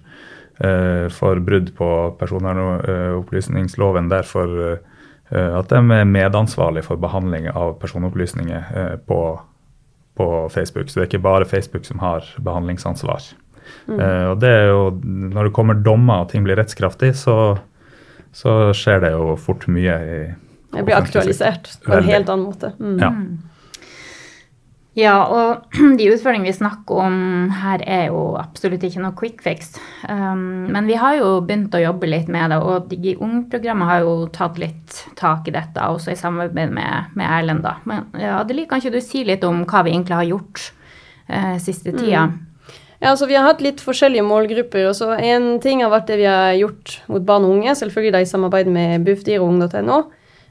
uh, 0.60 1.06
for 1.14 1.40
brudd 1.44 1.72
på 1.78 1.90
personopplysningsloven. 2.20 4.10
Derfor 4.12 4.58
uh, 4.60 4.92
at 5.34 5.72
de 5.72 5.80
er 5.96 6.04
medansvarlige 6.06 6.84
for 6.86 7.00
behandling 7.00 7.48
av 7.48 7.78
personopplysninger 7.80 8.98
på, 9.08 9.20
på, 10.20 10.26
Facebook. 10.52 10.90
Så 10.90 11.00
det 11.00 11.06
er 11.06 11.08
ikke 11.08 11.24
bare 11.24 11.48
Facebook 11.48 11.88
som 11.88 11.98
har 12.04 12.28
behandlingsansvar. 12.44 13.32
Mm. 13.88 13.96
og 14.28 14.40
det 14.42 14.48
er 14.52 14.66
jo, 14.68 15.00
Når 15.00 15.48
det 15.48 15.52
kommer 15.56 15.74
dommer 15.80 16.20
og 16.22 16.28
ting 16.30 16.44
blir 16.44 16.60
rettskraftig, 16.60 17.14
så 17.16 17.56
så 18.34 18.74
skjer 18.74 19.04
det 19.04 19.14
jo 19.14 19.34
fort 19.40 19.66
mye 19.70 19.96
i 20.02 20.20
Det 20.74 20.82
blir 20.82 20.98
aktualisert 20.98 21.76
på 21.84 21.94
en 21.94 22.08
helt 22.08 22.30
annen 22.30 22.48
måte. 22.48 22.72
Mm. 22.80 22.96
Ja. 22.98 23.10
ja. 24.98 25.14
og 25.22 25.76
de 26.00 26.08
utfordringene 26.10 26.50
vi 26.50 26.56
snakker 26.56 27.02
om 27.04 27.18
her, 27.54 27.84
er 27.86 28.08
jo 28.08 28.24
absolutt 28.40 28.82
ikke 28.82 29.04
noe 29.04 29.14
quick 29.18 29.44
fix. 29.44 29.76
Um, 30.08 30.66
men 30.74 30.90
vi 30.90 30.98
har 30.98 31.20
jo 31.20 31.28
begynt 31.46 31.76
å 31.78 31.82
jobbe 31.84 32.10
litt 32.10 32.26
med 32.32 32.50
det, 32.50 32.58
og 32.58 32.88
Digi 32.90 33.14
Ung-programmet 33.22 33.92
har 33.92 34.02
jo 34.02 34.16
tatt 34.34 34.58
litt 34.58 35.04
tak 35.20 35.46
i 35.46 35.54
dette, 35.54 35.78
også 35.78 36.10
i 36.16 36.18
samarbeid 36.18 36.74
med, 36.74 37.14
med 37.14 37.30
Erlend. 37.30 37.62
da. 37.62 37.76
Men 37.86 38.10
Adelie, 38.34 38.66
kan 38.66 38.82
ikke 38.82 38.96
du 38.96 39.04
si 39.04 39.22
litt 39.28 39.46
om 39.46 39.62
hva 39.62 39.86
vi 39.86 39.94
egentlig 39.94 40.18
har 40.18 40.32
gjort 40.32 40.66
uh, 41.30 41.54
siste 41.62 41.94
tida? 41.94 42.26
Mm. 42.32 42.53
Ja, 43.04 43.10
altså 43.12 43.26
Vi 43.28 43.36
har 43.36 43.44
hatt 43.44 43.60
litt 43.60 43.82
forskjellige 43.84 44.24
målgrupper. 44.24 44.88
og 44.88 44.94
så 44.96 45.12
En 45.20 45.60
ting 45.60 45.82
har 45.84 45.90
vært 45.92 46.08
det 46.08 46.16
vi 46.22 46.24
har 46.24 46.54
gjort 46.56 47.02
mot 47.12 47.20
barn 47.22 47.44
og 47.44 47.58
unge, 47.58 47.74
selvfølgelig 47.76 48.12
da 48.12 48.20
i 48.24 48.30
samarbeid 48.30 48.66
med 48.66 49.04
Bufdir 49.04 49.42
og 49.42 49.50
ung.no. 49.52 50.06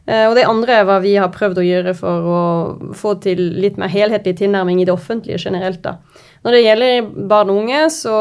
Eh, 0.05 0.27
og 0.27 0.35
det 0.35 0.43
andre 0.45 0.75
er 0.77 0.85
hva 0.85 0.99
vi 1.01 1.15
har 1.15 1.31
prøvd 1.33 1.57
å 1.57 1.65
gjøre 1.65 1.93
for 1.97 2.29
å 2.29 2.93
få 2.93 3.15
til 3.23 3.39
litt 3.63 3.79
mer 3.81 3.89
helhetlig 3.89 4.35
tilnærming 4.37 4.83
i 4.83 4.85
det 4.85 4.93
offentlige 4.93 5.39
generelt. 5.41 5.81
da. 5.81 5.97
Når 6.43 6.51
det 6.51 6.63
gjelder 6.63 7.09
barn 7.31 7.49
og 7.49 7.63
unge, 7.63 7.89
så 7.89 8.15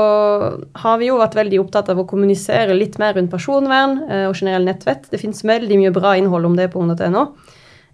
har 0.80 0.98
vi 0.98 1.10
jo 1.10 1.18
vært 1.18 1.36
veldig 1.36 1.60
opptatt 1.60 1.90
av 1.90 1.98
å 1.98 2.06
kommunisere 2.08 2.72
litt 2.72 2.96
mer 3.02 3.12
rundt 3.18 3.30
personvern 3.30 3.98
eh, 4.08 4.28
og 4.30 4.38
generell 4.38 4.64
nettvett. 4.64 5.10
Det 5.10 5.20
fins 5.20 5.44
veldig 5.44 5.76
mye 5.76 5.92
bra 5.92 6.16
innhold 6.16 6.46
om 6.46 6.56
det 6.56 6.70
på 6.72 6.80
ung.no. 6.80 7.26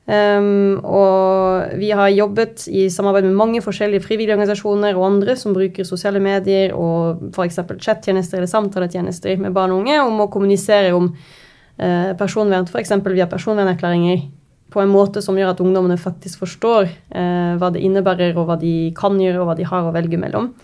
Um, 0.09 0.79
og 0.89 1.75
vi 1.77 1.91
har 1.93 2.09
jobbet 2.09 2.63
i 2.73 2.87
samarbeid 2.89 3.27
med 3.27 3.35
mange 3.37 3.61
forskjellige 3.61 4.07
frivillige 4.07 4.39
organisasjoner 4.39 4.97
og 4.97 5.05
andre 5.05 5.35
som 5.37 5.53
bruker 5.53 5.85
sosiale 5.85 6.23
medier 6.25 6.73
og 6.73 7.27
f.eks. 7.29 7.59
chattjenester 7.77 8.39
eller 8.39 8.49
samtaletjenester 8.49 9.37
med 9.37 9.53
barn 9.53 9.75
og 9.75 9.83
unge 9.83 9.99
om 10.01 10.23
å 10.25 10.31
kommunisere 10.33 10.95
om 10.97 11.11
uh, 11.13 12.17
personvern, 12.17 12.65
f.eks. 12.65 12.97
via 13.05 13.29
personvernerklæringer, 13.29 14.25
på 14.73 14.81
en 14.81 14.93
måte 14.93 15.21
som 15.25 15.37
gjør 15.37 15.53
at 15.53 15.61
ungdommene 15.65 16.01
faktisk 16.01 16.41
forstår 16.41 16.89
uh, 16.89 17.61
hva 17.61 17.69
det 17.75 17.85
innebærer, 17.85 18.33
og 18.33 18.49
hva 18.49 18.57
de 18.65 18.95
kan 18.97 19.21
gjøre, 19.21 19.43
og 19.43 19.51
hva 19.51 19.61
de 19.61 19.69
har 19.69 19.85
å 19.85 19.93
velge 19.93 20.25
mellom. 20.25 20.55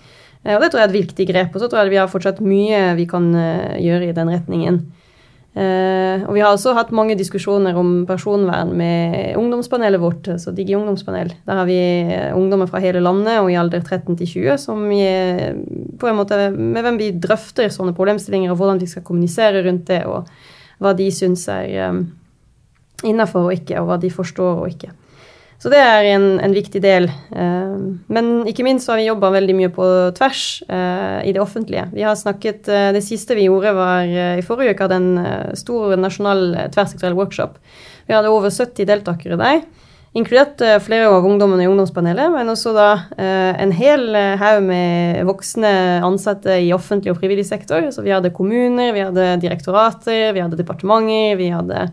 Uh, 0.40 0.56
og 0.56 0.64
det 0.64 0.72
tror 0.72 0.86
jeg 0.86 0.88
er 0.88 0.94
et 0.94 1.00
viktig 1.02 1.28
grep. 1.34 1.52
Og 1.52 1.60
så 1.60 1.68
tror 1.68 1.84
jeg 1.84 1.92
vi 1.92 2.00
har 2.00 2.08
fortsatt 2.08 2.40
mye 2.40 2.94
vi 2.96 3.04
kan 3.12 3.28
gjøre 3.76 4.08
i 4.08 4.16
den 4.16 4.32
retningen. 4.38 4.86
Uh, 5.54 6.24
og 6.26 6.32
vi 6.34 6.40
har 6.42 6.50
også 6.50 6.72
hatt 6.74 6.88
mange 6.90 7.14
diskusjoner 7.14 7.76
om 7.78 8.00
personvern 8.08 8.72
med 8.74 9.36
ungdomspanelet 9.38 10.02
vårt, 10.02 10.26
så 10.42 10.50
Digi 10.50 10.74
ungdomspanel. 10.74 11.30
Der 11.46 11.60
har 11.60 11.68
vi 11.68 11.78
ungdommer 12.34 12.66
fra 12.66 12.82
hele 12.82 13.02
landet 13.04 13.38
og 13.38 13.52
i 13.52 13.58
alder 13.60 13.84
13 13.84 14.18
til 14.18 14.32
20 14.32 14.58
som 14.64 14.82
vi, 14.90 15.04
på 16.00 16.10
en 16.10 16.18
måte, 16.18 16.40
med 16.50 16.82
hvem 16.82 16.98
vi 16.98 17.12
drøfter 17.22 17.70
sånne 17.70 17.94
problemstillinger 17.94 18.50
og 18.50 18.58
hvordan 18.58 18.82
vi 18.82 18.90
skal 18.90 19.06
kommunisere 19.06 19.62
rundt 19.68 19.86
det, 19.92 20.02
og 20.10 20.26
hva 20.82 20.94
de 20.98 21.06
syns 21.14 21.46
er 21.52 21.70
um, 21.92 22.02
innafor 23.06 23.46
og 23.46 23.54
ikke, 23.54 23.78
og 23.78 23.92
hva 23.92 24.02
de 24.02 24.10
forstår 24.10 24.64
og 24.64 24.74
ikke. 24.74 24.90
Så 25.64 25.70
det 25.72 25.78
er 25.80 26.04
en, 26.12 26.24
en 26.44 26.52
viktig 26.52 26.80
del. 26.84 27.06
Eh, 27.08 27.76
men 28.12 28.26
ikke 28.44 28.66
minst 28.66 28.90
har 28.90 28.98
vi 29.00 29.06
jobba 29.06 29.30
veldig 29.32 29.54
mye 29.56 29.70
på 29.72 29.86
tvers 30.12 30.42
eh, 30.68 31.22
i 31.24 31.32
det 31.32 31.40
offentlige. 31.40 31.86
Vi 31.94 32.02
har 32.04 32.18
snakket, 32.20 32.68
eh, 32.68 32.90
Det 32.92 33.00
siste 33.00 33.32
vi 33.32 33.46
gjorde, 33.46 33.72
var 33.72 34.04
i 34.04 34.44
forrige 34.44 34.74
uke 34.74 34.84
hadde 34.84 34.98
en 35.00 35.56
stor 35.56 35.96
nasjonal 35.96 36.68
tverrseksuell 36.74 37.16
workshop. 37.16 37.56
Vi 38.04 38.12
hadde 38.12 38.28
over 38.28 38.52
70 38.52 38.84
deltakere 38.90 39.40
der. 39.40 39.62
Inkludert 40.12 40.60
flere 40.84 41.08
av 41.08 41.24
ungdommene 41.24 41.64
i 41.64 41.70
ungdomspanelet, 41.70 42.28
men 42.30 42.52
også 42.52 42.70
da 42.76 42.90
en 43.18 43.72
hel 43.74 44.04
haug 44.38 44.60
med 44.68 45.24
voksne 45.26 45.72
ansatte 46.06 46.60
i 46.62 46.68
offentlig 46.76 47.10
og 47.10 47.18
frivillig 47.18 47.48
sektor. 47.48 47.88
Så 47.90 48.04
vi 48.04 48.12
hadde 48.14 48.30
kommuner, 48.36 48.92
vi 48.94 49.02
hadde 49.02 49.32
direktorater, 49.42 50.28
vi 50.36 50.44
hadde 50.44 50.60
departementer, 50.60 51.34
vi 51.40 51.48
hadde 51.56 51.88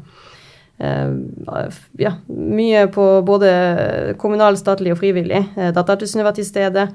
ja, 2.01 2.13
mye 2.27 2.87
på 2.93 3.05
både 3.27 3.51
kommunal, 4.21 4.57
statlig 4.57 4.93
og 4.95 4.99
frivillig. 5.01 5.43
Eh, 5.55 5.69
Datatilsynet 5.75 6.27
var 6.27 6.35
til 6.37 6.47
stede. 6.47 6.87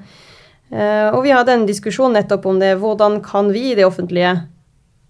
Eh, 0.71 1.07
og 1.13 1.21
vi 1.23 1.33
hadde 1.35 1.55
en 1.55 1.65
diskusjon 1.69 2.15
nettopp 2.17 2.45
om 2.49 2.59
det. 2.61 2.75
Hvordan 2.81 3.21
kan 3.25 3.51
vi 3.55 3.71
i 3.71 3.77
det 3.79 3.87
offentlige 3.87 4.35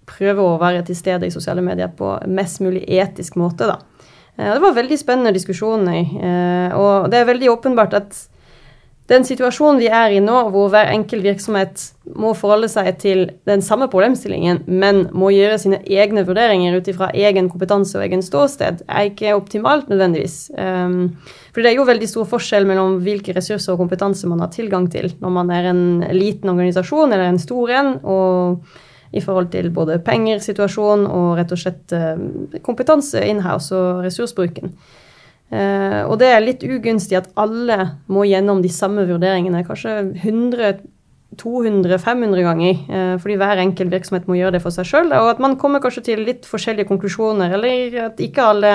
prøve 0.08 0.46
å 0.46 0.60
være 0.62 0.86
til 0.88 0.98
stede 0.98 1.28
i 1.28 1.34
sosiale 1.34 1.64
medier 1.66 1.92
på 1.92 2.14
mest 2.32 2.62
mulig 2.64 2.86
etisk 2.88 3.36
måte, 3.40 3.68
da. 3.68 3.82
Det 4.38 4.62
var 4.62 4.76
veldig 4.78 4.96
spennende 5.02 5.34
diskusjoner. 5.34 6.12
Og 6.78 7.08
det 7.10 7.18
er 7.18 7.26
veldig 7.26 7.50
åpenbart 7.56 7.96
at 7.98 8.20
den 9.08 9.24
situasjonen 9.24 9.80
vi 9.80 9.88
er 9.88 10.12
i 10.12 10.20
nå, 10.24 10.36
hvor 10.52 10.68
hver 10.74 10.90
enkelt 10.92 11.24
virksomhet 11.24 11.84
må 12.20 12.34
forholde 12.36 12.68
seg 12.72 12.90
til 13.00 13.22
den 13.48 13.62
samme 13.64 13.88
problemstillingen, 13.92 14.66
men 14.68 15.06
må 15.16 15.30
gjøre 15.32 15.60
sine 15.64 15.80
egne 15.88 16.26
vurderinger 16.28 16.76
ut 16.76 16.90
ifra 16.92 17.08
egen 17.16 17.48
kompetanse 17.52 17.96
og 17.96 18.04
egen 18.04 18.24
ståsted, 18.26 18.84
er 18.84 19.08
ikke 19.08 19.36
optimalt 19.38 19.88
nødvendigvis. 19.92 20.36
Um, 20.60 21.16
for 21.56 21.64
det 21.64 21.72
er 21.72 21.80
jo 21.80 21.88
veldig 21.88 22.12
stor 22.12 22.28
forskjell 22.34 22.68
mellom 22.68 23.00
hvilke 23.06 23.36
ressurser 23.38 23.78
og 23.78 23.86
kompetanse 23.86 24.28
man 24.28 24.44
har 24.44 24.52
tilgang 24.52 24.92
til 24.92 25.10
når 25.24 25.36
man 25.40 25.56
er 25.56 25.72
en 25.72 25.88
liten 26.12 26.52
organisasjon 26.52 27.16
eller 27.16 27.32
en 27.32 27.42
stor 27.42 27.74
en, 27.80 27.96
og 28.04 29.16
i 29.16 29.24
forhold 29.24 29.48
til 29.56 29.72
både 29.72 30.02
penger, 30.04 30.44
situasjon 30.44 31.08
og 31.08 31.38
rett 31.40 31.52
og 31.56 31.60
slett 31.64 31.96
kompetanse 31.96 32.64
kompetanse 32.68 33.24
inhouse 33.24 33.72
og 33.76 34.04
ressursbruken. 34.04 34.76
Uh, 35.48 36.04
og 36.10 36.18
det 36.20 36.28
er 36.28 36.44
litt 36.44 36.64
ugunstig 36.68 37.16
at 37.16 37.30
alle 37.40 37.78
må 38.12 38.26
gjennom 38.28 38.60
de 38.64 38.72
samme 38.74 39.06
vurderingene, 39.08 39.64
kanskje 39.68 40.00
100 40.20 40.82
200-500 41.36 42.42
ganger, 42.42 42.78
eh, 42.88 43.16
fordi 43.20 43.36
hver 43.38 43.60
enkelt 43.62 43.92
virksomhet 43.92 44.30
må 44.30 44.38
gjøre 44.38 44.56
det 44.58 44.62
for 44.64 44.74
seg 44.74 44.88
sjøl. 44.88 45.12
Og 45.12 45.34
at 45.34 45.42
man 45.44 45.58
kommer 45.60 45.84
kanskje 45.84 46.06
til 46.10 46.24
litt 46.26 46.48
forskjellige 46.48 46.88
konklusjoner, 46.90 47.52
eller 47.58 47.98
at 48.08 48.22
ikke 48.24 48.46
alle 48.54 48.72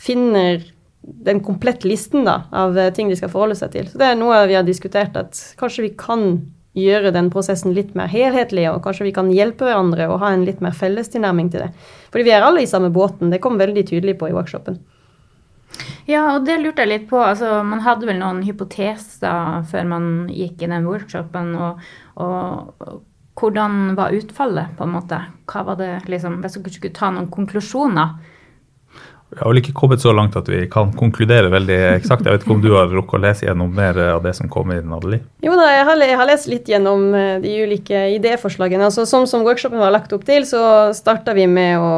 finner 0.00 0.62
den 1.02 1.42
komplette 1.42 1.88
listen 1.90 2.22
da, 2.24 2.44
av 2.54 2.78
uh, 2.78 2.88
ting 2.94 3.10
de 3.10 3.18
skal 3.18 3.32
forholde 3.32 3.58
seg 3.58 3.72
til. 3.74 3.88
Så 3.90 3.98
det 3.98 4.06
er 4.06 4.18
noe 4.18 4.38
vi 4.46 4.54
har 4.54 4.66
diskutert, 4.66 5.16
at 5.18 5.38
kanskje 5.58 5.88
vi 5.88 5.92
kan 5.98 6.44
gjøre 6.78 7.10
den 7.12 7.28
prosessen 7.34 7.74
litt 7.74 7.96
mer 7.98 8.06
helhetlig, 8.08 8.68
og 8.70 8.80
kanskje 8.86 9.08
vi 9.08 9.16
kan 9.16 9.32
hjelpe 9.34 9.66
hverandre 9.66 10.06
og 10.08 10.22
ha 10.22 10.30
en 10.32 10.46
litt 10.46 10.62
mer 10.64 10.76
felles 10.78 11.10
tilnærming 11.12 11.50
til 11.52 11.66
det. 11.66 11.72
Fordi 12.14 12.28
vi 12.30 12.34
er 12.36 12.46
alle 12.46 12.62
i 12.62 12.70
samme 12.70 12.92
båten, 12.94 13.34
det 13.34 13.42
kom 13.42 13.58
veldig 13.60 13.84
tydelig 13.90 14.14
på 14.22 14.30
i 14.30 14.36
workshopen. 14.36 14.78
Ja, 16.10 16.24
og 16.34 16.46
det 16.46 16.58
lurte 16.60 16.84
jeg 16.84 16.90
litt 16.90 17.08
på. 17.10 17.20
Altså, 17.22 17.60
man 17.66 17.84
hadde 17.84 18.08
vel 18.08 18.18
noen 18.20 18.42
hypoteser 18.46 19.62
før 19.70 19.88
man 19.88 20.10
gikk 20.32 20.64
i 20.64 20.70
den 20.72 20.88
workshopen. 20.88 21.54
Og, 21.56 21.88
og, 22.22 23.00
hvordan 23.38 23.94
var 23.96 24.12
utfallet, 24.12 24.74
på 24.76 24.84
en 24.84 24.92
måte? 24.92 25.18
Hva 25.48 25.64
var 25.70 25.78
det, 25.80 25.94
liksom, 26.10 26.42
Hvis 26.42 26.58
dere 26.58 26.74
skulle 26.74 26.96
ta 26.96 27.08
noen 27.14 27.30
konklusjoner? 27.32 28.18
Vi 29.32 29.38
har 29.40 29.48
vel 29.48 29.62
ikke 29.62 29.72
kommet 29.72 30.02
så 30.02 30.12
langt 30.12 30.34
at 30.36 30.48
vi 30.52 30.58
kan 30.68 30.90
konkludere 30.92 31.48
veldig 31.48 31.76
eksakt. 31.94 32.26
Jeg 32.26 32.34
vet 32.34 32.42
ikke 32.44 32.52
om 32.52 32.60
du 32.60 32.74
har 32.74 32.90
rukket 32.92 33.16
å 33.16 33.20
lese 33.22 33.46
gjennom 33.46 33.70
mer 33.72 33.96
av 34.10 34.20
det 34.26 34.34
som 34.36 34.50
kom 34.52 34.74
inn, 34.74 34.92
Adelie? 34.92 35.22
Jo 35.40 35.54
da, 35.56 35.70
jeg 35.72 35.86
har, 35.88 36.02
jeg 36.04 36.18
har, 36.20 36.28
lest 36.28 36.50
litt 36.52 36.68
gjennom 36.68 37.06
eh, 37.16 37.38
de 37.40 37.54
ulike 37.64 38.02
idéforslagene. 38.18 38.90
Altså, 38.90 39.06
som, 39.08 39.24
som 39.30 39.46
workshopen 39.46 39.80
var 39.80 39.94
lagt 39.94 40.12
opp 40.12 40.26
til, 40.28 40.44
så 40.44 40.92
starta 40.92 41.32
vi 41.38 41.48
med 41.48 41.80
å 41.80 41.94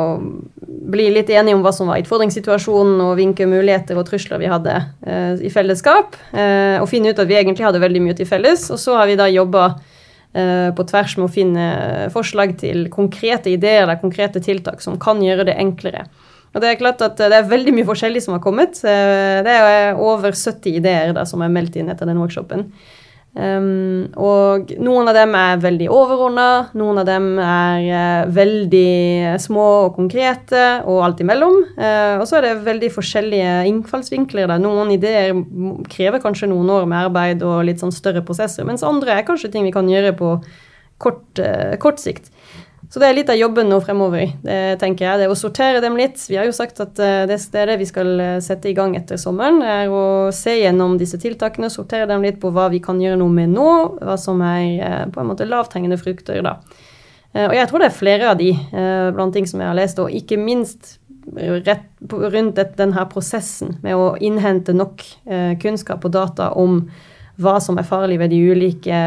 bli 0.94 1.08
litt 1.14 1.30
enige 1.30 1.56
om 1.56 1.62
hva 1.64 1.72
som 1.74 1.88
var 1.90 2.02
utfordringssituasjonen, 2.02 3.00
og 3.04 3.16
hvilke 3.18 3.46
muligheter 3.48 3.98
og 3.98 4.06
trusler 4.08 4.42
vi 4.42 4.50
hadde 4.50 4.76
eh, 5.06 5.42
i 5.46 5.52
fellesskap. 5.52 6.18
Eh, 6.32 6.80
og 6.80 6.88
finne 6.90 7.12
ut 7.12 7.20
at 7.20 7.30
vi 7.30 7.38
egentlig 7.38 7.66
hadde 7.66 7.82
veldig 7.82 8.02
mye 8.04 8.16
til 8.18 8.28
felles. 8.28 8.68
Og 8.74 8.80
så 8.82 8.98
har 8.98 9.10
vi 9.10 9.18
da 9.20 9.30
jobba 9.30 9.66
eh, 10.34 10.70
på 10.76 10.86
tvers 10.90 11.16
med 11.20 11.28
å 11.28 11.32
finne 11.32 11.68
forslag 12.14 12.56
til 12.60 12.88
konkrete 12.92 13.52
ideer 13.54 13.84
eller 13.84 14.02
konkrete 14.02 14.42
tiltak 14.44 14.84
som 14.84 15.00
kan 15.00 15.22
gjøre 15.24 15.48
det 15.50 15.58
enklere. 15.60 16.06
Og 16.54 16.62
Det 16.62 16.70
er 16.70 16.78
klart 16.78 17.02
at 17.02 17.18
det 17.18 17.34
er 17.34 17.48
veldig 17.50 17.72
mye 17.74 17.86
forskjellig 17.88 18.22
som 18.22 18.36
har 18.36 18.42
kommet. 18.42 18.78
Eh, 18.86 19.40
det 19.46 19.54
er 19.54 19.98
over 19.98 20.30
70 20.30 20.78
ideer 20.78 21.14
da, 21.16 21.26
som 21.26 21.42
er 21.42 21.52
meldt 21.52 21.78
inn 21.80 21.90
etter 21.90 22.06
den 22.06 22.20
workshopen. 22.22 22.68
Um, 23.34 24.12
og 24.14 24.68
noen 24.78 25.10
av 25.10 25.16
dem 25.16 25.32
er 25.34 25.62
veldig 25.62 25.88
overordna, 25.90 26.46
noen 26.78 27.00
av 27.02 27.06
dem 27.08 27.24
er 27.42 27.86
uh, 27.88 28.28
veldig 28.30 29.34
små 29.42 29.64
og 29.88 29.96
konkrete, 29.96 30.62
og 30.86 31.00
alt 31.02 31.22
imellom. 31.24 31.56
Uh, 31.74 32.20
og 32.20 32.28
så 32.30 32.38
er 32.38 32.46
det 32.46 32.52
veldig 32.68 32.92
forskjellige 32.94 33.56
innfallsvinkler. 33.72 34.46
Da. 34.52 34.60
Noen 34.62 34.92
ideer 34.94 35.34
krever 35.90 36.22
kanskje 36.22 36.52
noen 36.52 36.70
år 36.76 36.86
med 36.86 37.08
arbeid 37.08 37.42
og 37.46 37.64
litt 37.66 37.82
sånn 37.82 37.94
større 37.94 38.22
prosesser, 38.26 38.66
mens 38.68 38.86
andre 38.86 39.18
er 39.18 39.26
kanskje 39.26 39.50
ting 39.50 39.66
vi 39.66 39.74
kan 39.74 39.90
gjøre 39.90 40.14
på 40.20 40.36
kort, 41.02 41.26
uh, 41.42 41.74
kort 41.82 41.98
sikt. 42.02 42.30
Så 42.94 43.00
det 43.02 43.08
er 43.10 43.16
litt 43.16 43.30
av 43.32 43.34
jobben 43.34 43.66
nå 43.66 43.80
fremover, 43.82 44.28
det 44.46 44.76
tenker 44.78 45.02
jeg. 45.02 45.18
Det 45.18 45.24
er 45.26 45.32
å 45.32 45.34
sortere 45.34 45.80
dem 45.82 45.96
litt. 45.98 46.20
Vi 46.30 46.36
har 46.38 46.46
jo 46.46 46.52
sagt 46.54 46.78
at 46.78 47.00
eh, 47.02 47.24
det 47.26 47.40
er 47.58 47.72
det 47.72 47.74
vi 47.80 47.88
skal 47.90 48.10
eh, 48.22 48.34
sette 48.38 48.68
i 48.70 48.74
gang 48.76 48.92
etter 48.94 49.18
sommeren. 49.18 49.64
er 49.66 49.90
Å 49.90 50.30
se 50.30 50.52
gjennom 50.60 50.94
disse 51.00 51.18
tiltakene, 51.18 51.72
sortere 51.74 52.06
dem 52.06 52.22
litt 52.22 52.38
på 52.38 52.52
hva 52.54 52.68
vi 52.70 52.78
kan 52.84 53.00
gjøre 53.02 53.18
noe 53.18 53.34
med 53.34 53.50
nå. 53.50 53.72
Hva 53.98 54.14
som 54.14 54.38
er 54.46 54.60
eh, 54.78 55.00
på 55.10 55.24
en 55.24 55.26
måte 55.26 55.48
lavthengende 55.48 55.98
frukter, 55.98 56.38
da. 56.46 56.60
Og 57.34 57.56
jeg 57.56 57.66
tror 57.66 57.82
det 57.82 57.88
er 57.88 57.96
flere 57.96 58.26
av 58.30 58.38
de 58.38 58.52
blant 59.10 59.34
ting 59.34 59.48
som 59.50 59.58
jeg 59.58 59.66
har 59.66 59.74
lest, 59.74 59.98
og 59.98 60.12
ikke 60.14 60.36
minst 60.38 61.00
rett 61.66 62.04
rundt 62.14 62.60
denne 62.78 63.06
prosessen 63.10 63.72
med 63.82 63.98
å 63.98 64.12
innhente 64.22 64.70
nok 64.70 65.02
kunnskap 65.58 66.06
og 66.06 66.14
data 66.14 66.52
om 66.54 66.84
hva 67.42 67.56
som 67.62 67.78
er 67.80 67.86
farlig 67.86 68.20
ved 68.20 68.30
de 68.30 68.38
ulike 68.52 68.98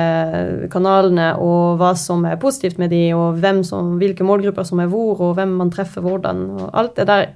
kanalene, 0.74 1.30
og 1.40 1.80
hva 1.80 1.94
som 1.96 2.26
er 2.28 2.40
positivt 2.42 2.80
med 2.82 2.92
de, 2.92 3.06
og 3.16 3.40
som, 3.66 3.96
hvilke 4.02 4.26
målgrupper 4.28 4.68
som 4.68 4.82
er 4.84 4.90
hvor, 4.92 5.22
og 5.22 5.36
hvem 5.38 5.56
man 5.62 5.72
treffer 5.72 6.04
hvordan. 6.04 6.44
og 6.58 6.72
Alt 6.74 6.98
det 7.00 7.08
der 7.08 7.30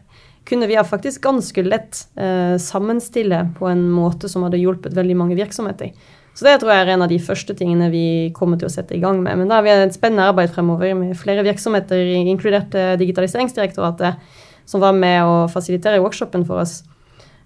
kunne 0.47 0.67
vi 0.67 0.75
faktisk 0.75 1.21
ganske 1.21 1.63
lett 1.63 2.07
eh, 2.17 2.57
sammenstille 2.57 3.51
på 3.59 3.69
en 3.69 3.85
måte 3.93 4.29
som 4.29 4.43
hadde 4.43 4.59
hjulpet 4.59 4.95
veldig 4.97 5.15
mange 5.15 5.37
virksomheter. 5.37 5.93
Så 6.33 6.47
det 6.47 6.61
tror 6.61 6.71
jeg 6.71 6.85
er 6.85 6.93
en 6.93 7.03
av 7.05 7.11
de 7.11 7.19
første 7.19 7.53
tingene 7.55 7.89
vi 7.91 8.31
kommer 8.35 8.59
til 8.59 8.69
å 8.69 8.71
sette 8.71 8.95
i 8.95 9.01
gang 9.03 9.19
med. 9.23 9.37
Men 9.37 9.51
da 9.51 9.59
har 9.59 9.65
vi 9.65 9.73
et 9.73 9.95
spennende 9.95 10.29
arbeid 10.31 10.51
fremover 10.53 10.95
med 10.97 11.17
flere 11.19 11.43
virksomheter, 11.45 12.01
inkludert 12.23 12.75
eh, 12.75 12.95
Digitaliseringsdirektoratet, 12.99 14.39
som 14.65 14.83
var 14.83 14.95
med 14.95 15.27
å 15.27 15.45
fasilitere 15.51 16.01
workshopen 16.03 16.47
for 16.47 16.63
oss. 16.63 16.81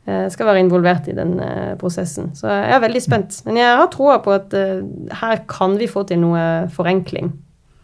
Eh, 0.05 0.27
skal 0.29 0.45
være 0.45 0.62
involvert 0.62 1.07
i 1.09 1.15
den 1.17 1.39
eh, 1.41 1.74
prosessen. 1.81 2.29
Så 2.38 2.45
jeg 2.45 2.74
er 2.75 2.81
veldig 2.83 3.01
spent. 3.01 3.39
Men 3.47 3.57
jeg 3.57 3.77
har 3.79 3.88
troa 3.93 4.19
på 4.21 4.35
at 4.35 4.53
eh, 4.53 4.83
her 5.21 5.39
kan 5.50 5.79
vi 5.79 5.89
få 5.89 6.03
til 6.05 6.21
noe 6.21 6.41
forenkling. 6.74 7.31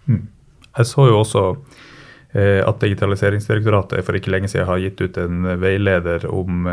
Mm. 0.06 0.28
Jeg 0.78 0.92
så 0.92 1.08
jo 1.10 1.22
også 1.22 1.46
at 2.32 2.78
Digitaliseringsdirektoratet 2.80 4.06
for 4.08 4.16
ikke 4.16 4.32
lenge 4.32 4.48
siden 4.48 4.64
har 4.70 4.80
gitt 4.80 5.02
ut 5.04 5.18
en 5.20 5.50
veileder 5.60 6.24
om 6.32 6.70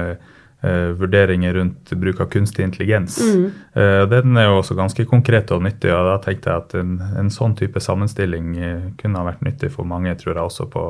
vurderinger 1.01 1.57
rundt 1.59 1.91
bruk 1.99 2.21
av 2.23 2.29
kunstig 2.31 2.63
intelligens. 2.63 3.17
Mm. 3.19 3.49
den 4.13 4.39
er 4.39 4.47
jo 4.47 4.61
også 4.61 4.77
ganske 4.79 5.03
konkret 5.11 5.51
og 5.51 5.65
nyttig, 5.67 5.91
og 5.91 6.07
da 6.13 6.15
tenkte 6.23 6.53
jeg 6.53 6.63
at 6.63 6.77
en, 6.79 6.93
en 7.19 7.33
sånn 7.35 7.59
type 7.59 7.83
sammenstilling 7.83 8.55
kunne 9.03 9.19
ha 9.19 9.27
vært 9.33 9.43
nyttig 9.49 9.73
for 9.75 9.83
mange, 9.83 10.15
tror 10.23 10.37
jeg, 10.37 10.45
også 10.45 10.69
på 10.71 10.85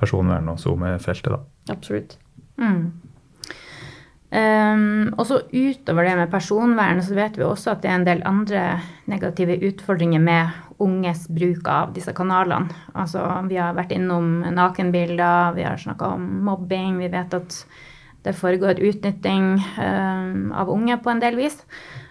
personvern 0.00 0.48
og 0.48 0.64
SoMe-feltet. 0.64 1.36
Absolutt. 1.76 2.16
Mm. 2.56 2.88
Um, 4.26 5.12
og 5.14 5.22
så 5.28 5.36
utover 5.52 6.08
det 6.08 6.14
med 6.18 6.30
personvern, 6.32 6.98
så 7.02 7.14
vet 7.14 7.36
vi 7.38 7.44
også 7.46 7.76
at 7.76 7.84
det 7.84 7.90
er 7.92 7.98
en 8.00 8.06
del 8.08 8.22
andre 8.26 8.62
negative 9.06 9.54
utfordringer 9.68 10.22
med 10.22 10.80
unges 10.82 11.28
bruk 11.30 11.68
av 11.70 11.92
disse 11.94 12.12
kanalene. 12.16 12.74
Altså, 12.98 13.22
vi 13.46 13.60
har 13.60 13.76
vært 13.76 13.94
innom 13.94 14.40
nakenbilder, 14.56 15.54
vi 15.56 15.64
har 15.64 15.78
snakka 15.80 16.16
om 16.16 16.26
mobbing. 16.48 16.98
Vi 17.00 17.12
vet 17.12 17.36
at 17.38 17.60
det 18.26 18.34
foregår 18.34 18.82
utnytting 18.82 19.54
um, 19.78 20.50
av 20.50 20.72
unge 20.74 20.98
på 20.98 21.12
en 21.12 21.22
del 21.22 21.38
vis. 21.38 21.60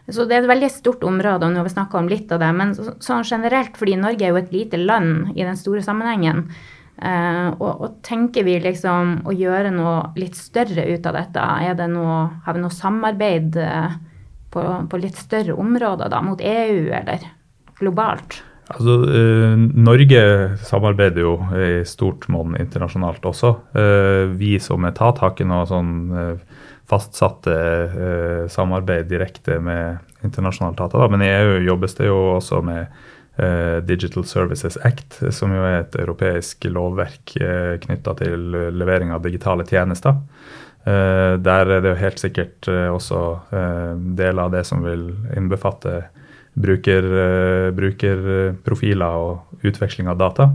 Så 0.08 0.24
det 0.30 0.38
er 0.38 0.46
et 0.46 0.52
veldig 0.54 0.70
stort 0.70 1.04
område, 1.04 1.44
og 1.44 1.52
nå 1.52 1.60
har 1.60 1.68
vi 1.68 1.74
snakka 1.74 2.00
om 2.00 2.10
litt 2.10 2.32
av 2.32 2.40
det. 2.42 2.52
Men 2.56 2.72
sånn 2.78 3.26
generelt, 3.28 3.76
fordi 3.78 3.98
Norge 4.00 4.24
er 4.24 4.32
jo 4.32 4.40
et 4.40 4.54
lite 4.54 4.80
land 4.80 5.34
i 5.36 5.44
den 5.44 5.58
store 5.60 5.84
sammenhengen, 5.84 6.46
Eh, 6.96 7.48
og, 7.60 7.70
og, 7.84 7.96
tenker 8.08 8.46
vi 8.48 8.56
liksom 8.64 9.26
å 9.28 9.36
gjøre 9.36 9.72
noe 9.76 9.96
litt 10.20 10.38
større 10.40 10.86
ut 10.88 11.08
av 11.10 11.18
dette? 11.18 11.44
Er 11.68 11.78
det 11.78 11.90
noe, 11.92 12.20
har 12.46 12.56
vi 12.56 12.64
noe 12.64 12.74
samarbeid 12.74 13.58
eh, 13.60 13.96
på, 14.54 14.66
på, 14.90 15.00
litt 15.04 15.20
større 15.20 15.58
områder 15.60 16.12
da, 16.14 16.22
mot 16.24 16.42
EU 16.42 16.92
eller 16.96 17.26
globalt? 17.80 18.40
Altså, 18.72 18.96
eh, 19.12 19.58
Norge 19.60 20.22
samarbeider 20.66 21.22
jo 21.22 21.36
i 21.60 21.74
stort 21.86 22.30
monn 22.34 22.56
internasjonalt 22.58 23.28
også. 23.28 23.52
Eh, 23.76 24.22
vi 24.40 24.56
som 24.64 24.88
etat 24.88 25.20
har 25.22 25.36
ikke 25.36 25.48
noe 25.50 25.68
sånn 25.70 25.92
eh, 26.16 26.64
fastsatte 26.90 27.54
eh, 27.54 28.42
samarbeid 28.52 29.10
direkte 29.10 29.60
med 29.60 30.00
internasjonale 30.26 30.88
da. 30.90 31.08
men 31.12 31.22
i 31.22 31.30
EU 31.34 31.60
jobbes 31.66 31.98
det 32.00 32.08
jo 32.08 32.18
også 32.38 32.62
med 32.66 32.88
Digital 33.84 34.24
Services 34.24 34.78
Act, 34.88 35.18
som 35.36 35.52
jo 35.52 35.64
er 35.68 35.82
et 35.82 35.96
europeisk 36.00 36.68
lovverk 36.72 37.36
eh, 37.42 37.74
knytta 37.84 38.14
til 38.22 38.46
levering 38.72 39.12
av 39.12 39.26
digitale 39.26 39.66
tjenester. 39.68 40.22
Eh, 40.88 41.36
der 41.44 41.72
er 41.76 41.84
det 41.84 41.92
jo 41.92 42.00
helt 42.00 42.22
sikkert 42.22 42.70
også 42.70 43.24
deler 44.16 44.46
av 44.46 44.54
det 44.56 44.64
som 44.68 44.86
vil 44.86 45.10
innbefatte 45.36 46.06
bruker, 46.56 47.10
brukerprofiler 47.76 49.20
og 49.20 49.66
utveksling 49.68 50.08
av 50.08 50.22
data. 50.22 50.50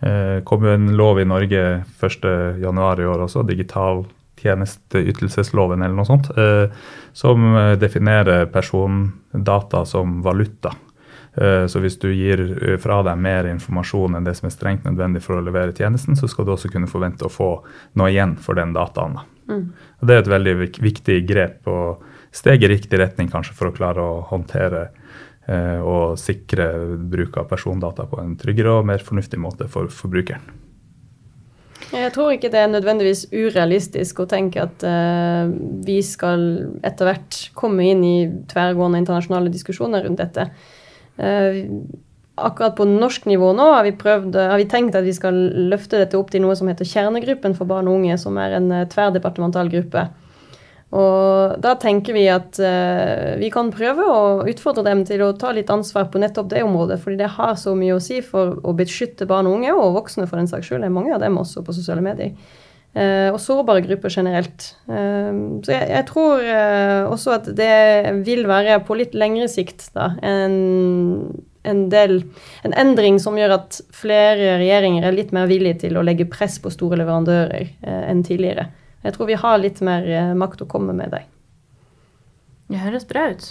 Det 0.00 0.44
kom 0.48 0.64
jo 0.64 0.72
en 0.76 0.90
lov 0.96 1.20
i 1.20 1.28
Norge 1.28 1.60
1.1 2.00 2.60
i 2.60 2.64
år 2.68 3.22
også, 3.24 3.44
digital 3.48 4.04
tjenesteytelsesloven 4.40 5.80
eller 5.80 5.96
noe 5.96 6.08
sånt, 6.08 6.28
som 7.16 7.46
definerer 7.80 8.44
persondata 8.52 9.84
som 9.88 10.20
valuta. 10.24 10.74
Eh, 11.36 11.66
så 11.66 11.80
hvis 11.84 11.98
du 12.00 12.08
gir 12.14 12.40
eh, 12.56 12.76
fra 12.80 13.02
deg 13.04 13.20
mer 13.20 13.48
informasjon 13.50 14.16
enn 14.16 14.24
det 14.24 14.36
som 14.38 14.48
er 14.48 14.54
strengt 14.54 14.86
nødvendig 14.88 15.20
for 15.24 15.36
å 15.36 15.44
levere 15.44 15.74
tjenesten, 15.76 16.16
så 16.16 16.28
skal 16.30 16.46
du 16.48 16.54
også 16.54 16.70
kunne 16.72 16.88
forvente 16.88 17.28
å 17.28 17.32
få 17.32 17.50
noe 18.00 18.12
igjen 18.12 18.36
for 18.40 18.56
den 18.56 18.72
dataen. 18.76 19.18
Mm. 19.46 19.66
Og 20.00 20.08
det 20.08 20.14
er 20.14 20.24
et 20.24 20.32
veldig 20.32 20.54
viktig 20.80 21.18
grep 21.28 21.68
og 21.70 22.06
steg 22.34 22.64
i 22.64 22.70
riktig 22.72 23.00
retning 23.00 23.28
kanskje 23.32 23.56
for 23.56 23.68
å 23.68 23.76
klare 23.76 24.02
å 24.02 24.22
håndtere 24.30 24.86
eh, 25.46 25.80
og 25.80 26.16
sikre 26.20 26.70
bruk 26.96 27.36
av 27.42 27.50
persondata 27.52 28.08
på 28.08 28.20
en 28.22 28.38
tryggere 28.40 28.78
og 28.80 28.88
mer 28.88 29.04
fornuftig 29.04 29.40
måte 29.40 29.68
for 29.72 29.92
forbrukeren. 29.92 30.64
Jeg 31.92 32.10
tror 32.16 32.32
ikke 32.34 32.48
det 32.50 32.58
er 32.64 32.72
nødvendigvis 32.72 33.26
urealistisk 33.30 34.24
å 34.24 34.26
tenke 34.26 34.64
at 34.64 34.82
uh, 34.82 35.46
vi 35.86 36.00
skal 36.02 36.40
etter 36.82 37.06
hvert 37.06 37.38
komme 37.54 37.84
inn 37.92 38.02
i 38.02 38.16
tverrgående 38.50 39.04
internasjonale 39.04 39.52
diskusjoner 39.54 40.02
rundt 40.08 40.18
dette. 40.18 40.48
Eh, 41.16 41.62
akkurat 42.36 42.76
på 42.76 42.84
norsk 42.84 43.24
nivå 43.24 43.52
nå 43.56 43.70
har 43.72 43.86
vi, 43.86 43.94
prøvd, 43.96 44.36
eh, 44.36 44.50
har 44.52 44.60
vi 44.60 44.68
tenkt 44.68 44.98
at 44.98 45.06
vi 45.06 45.14
skal 45.16 45.36
løfte 45.70 46.02
dette 46.02 46.18
opp 46.18 46.30
til 46.30 46.44
noe 46.44 46.56
som 46.58 46.68
heter 46.68 46.88
Kjernegruppen 46.88 47.56
for 47.56 47.68
barn 47.68 47.88
og 47.88 48.02
unge, 48.02 48.18
som 48.20 48.36
er 48.38 48.58
en 48.58 48.70
eh, 48.72 48.88
tverrdepartemental 48.92 49.72
gruppe. 49.72 50.08
Og 50.96 51.56
da 51.60 51.72
tenker 51.82 52.14
vi 52.14 52.28
at 52.30 52.60
uh, 52.62 53.34
vi 53.40 53.48
kan 53.50 53.72
prøve 53.74 54.04
å 54.06 54.20
utfordre 54.46 54.84
dem 54.86 55.00
til 55.04 55.24
å 55.26 55.32
ta 55.36 55.50
litt 55.52 55.70
ansvar 55.74 56.06
på 56.12 56.20
nettopp 56.22 56.52
det 56.52 56.62
området, 56.62 57.00
fordi 57.02 57.18
det 57.24 57.32
har 57.34 57.56
så 57.58 57.74
mye 57.76 57.96
å 57.96 58.02
si 58.02 58.20
for 58.22 58.54
å 58.62 58.74
beskytte 58.78 59.26
barn 59.26 59.50
og 59.50 59.58
unge, 59.58 59.74
og 59.74 59.96
voksne 59.98 60.28
for 60.30 60.38
den 60.38 60.46
saks 60.46 60.70
skyld. 60.70 60.86
Det 60.86 60.92
er 60.92 60.94
mange 60.94 61.12
av 61.16 61.24
dem 61.24 61.40
også 61.42 61.64
på 61.66 61.74
sosiale 61.74 62.04
medier. 62.06 62.38
Uh, 62.96 63.28
og 63.28 63.36
sårbare 63.44 63.82
grupper 63.84 64.08
generelt. 64.08 64.70
Uh, 64.88 65.60
så 65.66 65.74
jeg, 65.74 65.88
jeg 65.92 66.04
tror 66.08 66.40
uh, 66.40 67.10
også 67.12 67.34
at 67.34 67.50
det 67.58 68.14
vil 68.24 68.46
være 68.48 68.78
på 68.88 68.96
litt 68.96 69.12
lengre 69.12 69.50
sikt 69.52 69.90
da, 69.92 70.14
en, 70.24 70.54
en, 71.68 71.82
del, 71.92 72.22
en 72.64 72.76
endring 72.80 73.18
som 73.20 73.36
gjør 73.36 73.58
at 73.58 73.82
flere 73.92 74.54
regjeringer 74.62 75.04
er 75.04 75.16
litt 75.18 75.34
mer 75.36 75.50
villige 75.50 75.82
til 75.84 76.00
å 76.00 76.04
legge 76.08 76.28
press 76.32 76.56
på 76.62 76.72
store 76.72 76.96
leverandører 77.02 77.68
enn 77.84 78.24
tidligere. 78.24 78.70
Jeg 79.04 79.18
tror 79.18 79.28
vi 79.28 79.40
har 79.44 79.60
litt 79.60 79.82
mer 79.84 80.08
makt 80.38 80.64
å 80.64 80.70
komme 80.70 80.96
med 80.96 81.12
der. 81.12 81.28
Det 82.72 82.80
høres 82.80 83.04
bra 83.06 83.28
ut. 83.28 83.50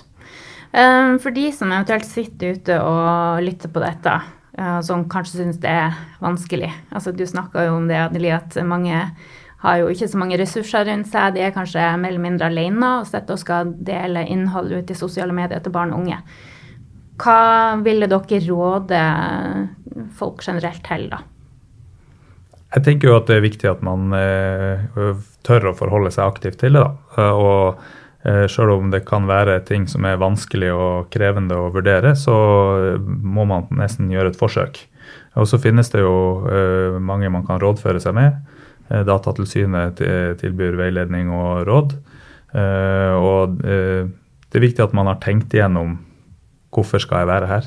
For 0.73 1.31
de 1.31 1.45
som 1.55 1.69
eventuelt 1.71 2.07
sitter 2.09 2.57
ute 2.57 2.79
og 2.83 3.45
lytter 3.45 3.71
på 3.71 3.83
dette, 3.83 4.17
som 4.55 5.05
kanskje 5.11 5.41
syns 5.41 5.57
det 5.63 5.71
er 5.71 5.97
vanskelig. 6.23 6.69
Altså, 6.95 7.11
du 7.11 7.25
snakka 7.27 7.65
jo 7.67 7.73
om 7.79 7.89
det, 7.89 7.97
Adeli, 7.99 8.29
at 8.31 8.55
mange 8.63 9.01
har 9.65 9.79
jo 9.81 9.89
ikke 9.91 10.07
så 10.11 10.19
mange 10.21 10.37
ressurser 10.39 10.85
rundt 10.87 11.09
seg. 11.11 11.35
De 11.35 11.43
er 11.43 11.55
kanskje 11.55 11.83
mer 11.99 12.13
eller 12.13 12.23
mindre 12.23 12.49
alene 12.51 12.91
og 13.01 13.09
sitter 13.09 13.35
og 13.35 13.41
skal 13.41 13.73
dele 13.87 14.25
innhold 14.31 14.71
ut 14.71 14.91
i 14.91 14.97
sosiale 14.97 15.35
medier 15.35 15.63
til 15.63 15.73
barn 15.75 15.93
og 15.95 16.05
unge. 16.05 16.21
Hva 17.19 17.39
ville 17.83 18.07
dere 18.11 18.41
råde 18.47 19.03
folk 20.15 20.43
generelt 20.45 20.83
til, 20.87 21.07
da? 21.11 21.23
Jeg 22.75 22.83
tenker 22.87 23.07
jo 23.07 23.19
at 23.19 23.29
det 23.29 23.37
er 23.37 23.45
viktig 23.45 23.69
at 23.71 23.83
man 23.85 24.11
eh, 24.17 25.13
tør 25.47 25.69
å 25.71 25.77
forholde 25.77 26.11
seg 26.11 26.27
aktivt 26.27 26.59
til 26.63 26.75
det. 26.75 26.83
da, 26.83 27.29
og 27.31 27.79
Eh, 27.79 28.04
Sjøl 28.25 28.71
om 28.73 28.89
det 28.89 29.03
kan 29.05 29.27
være 29.29 29.59
ting 29.67 29.83
som 29.89 30.05
er 30.09 30.17
vanskelig 30.17 30.71
og 30.73 31.11
krevende 31.13 31.59
å 31.61 31.69
vurdere, 31.73 32.15
så 32.17 32.33
må 33.05 33.45
man 33.45 33.67
nesten 33.77 34.09
gjøre 34.09 34.31
et 34.33 34.39
forsøk. 34.39 34.79
Og 35.37 35.45
så 35.49 35.59
finnes 35.61 35.91
det 35.93 36.01
jo 36.01 36.47
eh, 36.49 36.97
mange 36.97 37.29
man 37.29 37.45
kan 37.45 37.59
rådføre 37.61 38.01
seg 38.01 38.15
med. 38.17 38.37
Eh, 38.89 39.03
Datatilsynet 39.05 40.01
tilbyr 40.41 40.77
veiledning 40.79 41.29
og 41.35 41.65
råd. 41.69 41.97
Og 42.55 43.57
det 43.59 44.55
er 44.55 44.63
viktig 44.63 44.79
at 44.79 44.93
man 44.95 45.09
har 45.09 45.17
tenkt 45.19 45.51
igjennom 45.51 45.97
hvorfor 46.71 47.01
skal 47.03 47.25
jeg 47.25 47.27
være 47.27 47.49
her? 47.49 47.65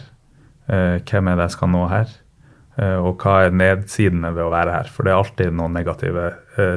Hvem 1.05 1.29
er 1.29 1.37
det 1.37 1.45
jeg 1.45 1.55
skal 1.59 1.71
nå 1.75 1.83
her? 1.91 2.15
Og 3.03 3.21
hva 3.21 3.35
er 3.45 3.53
nedsidene 3.53 4.31
ved 4.33 4.47
å 4.47 4.55
være 4.55 4.73
her? 4.73 4.89
For 4.89 5.05
det 5.05 5.13
er 5.13 5.19
alltid 5.19 5.59
noen 5.59 5.77
negative 5.77 6.31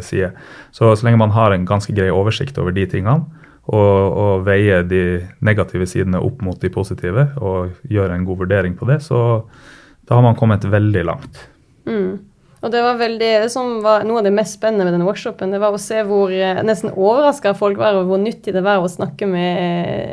sider. 0.04 0.36
Så 0.76 0.92
så 0.92 1.08
lenge 1.08 1.22
man 1.22 1.32
har 1.32 1.56
en 1.56 1.64
ganske 1.70 1.96
grei 1.96 2.10
oversikt 2.12 2.60
over 2.60 2.76
de 2.76 2.84
tingene, 2.92 3.30
og, 3.70 4.18
og 4.18 4.46
veie 4.48 4.82
de 4.88 5.04
negative 5.46 5.86
sidene 5.90 6.22
opp 6.24 6.42
mot 6.46 6.58
de 6.62 6.72
positive 6.74 7.28
og 7.38 7.76
gjøre 7.92 8.18
en 8.18 8.26
god 8.26 8.42
vurdering 8.44 8.74
på 8.78 8.88
det, 8.90 9.02
så 9.06 9.44
da 10.08 10.18
har 10.18 10.26
man 10.26 10.38
kommet 10.40 10.66
veldig 10.66 11.04
langt. 11.08 11.44
Mm. 11.86 12.32
Og 12.62 12.70
det 12.70 12.82
var 12.86 12.98
veldig, 13.00 13.30
som 13.50 13.80
var 13.82 14.04
noe 14.06 14.20
av 14.22 14.26
det 14.28 14.34
mest 14.38 14.60
spennende 14.60 14.86
med 14.86 14.94
denne 14.94 15.08
workshopen, 15.08 15.54
det 15.54 15.62
var 15.62 15.74
å 15.74 15.82
se 15.82 16.04
hvor 16.06 16.34
eh, 16.34 16.62
nesten 16.66 16.94
overraska 16.94 17.56
folk 17.58 17.80
var 17.82 17.98
over 17.98 18.10
hvor 18.12 18.22
nyttig 18.22 18.54
det 18.54 18.62
var 18.66 18.82
å 18.82 18.90
snakke 18.92 19.30
med 19.30 19.62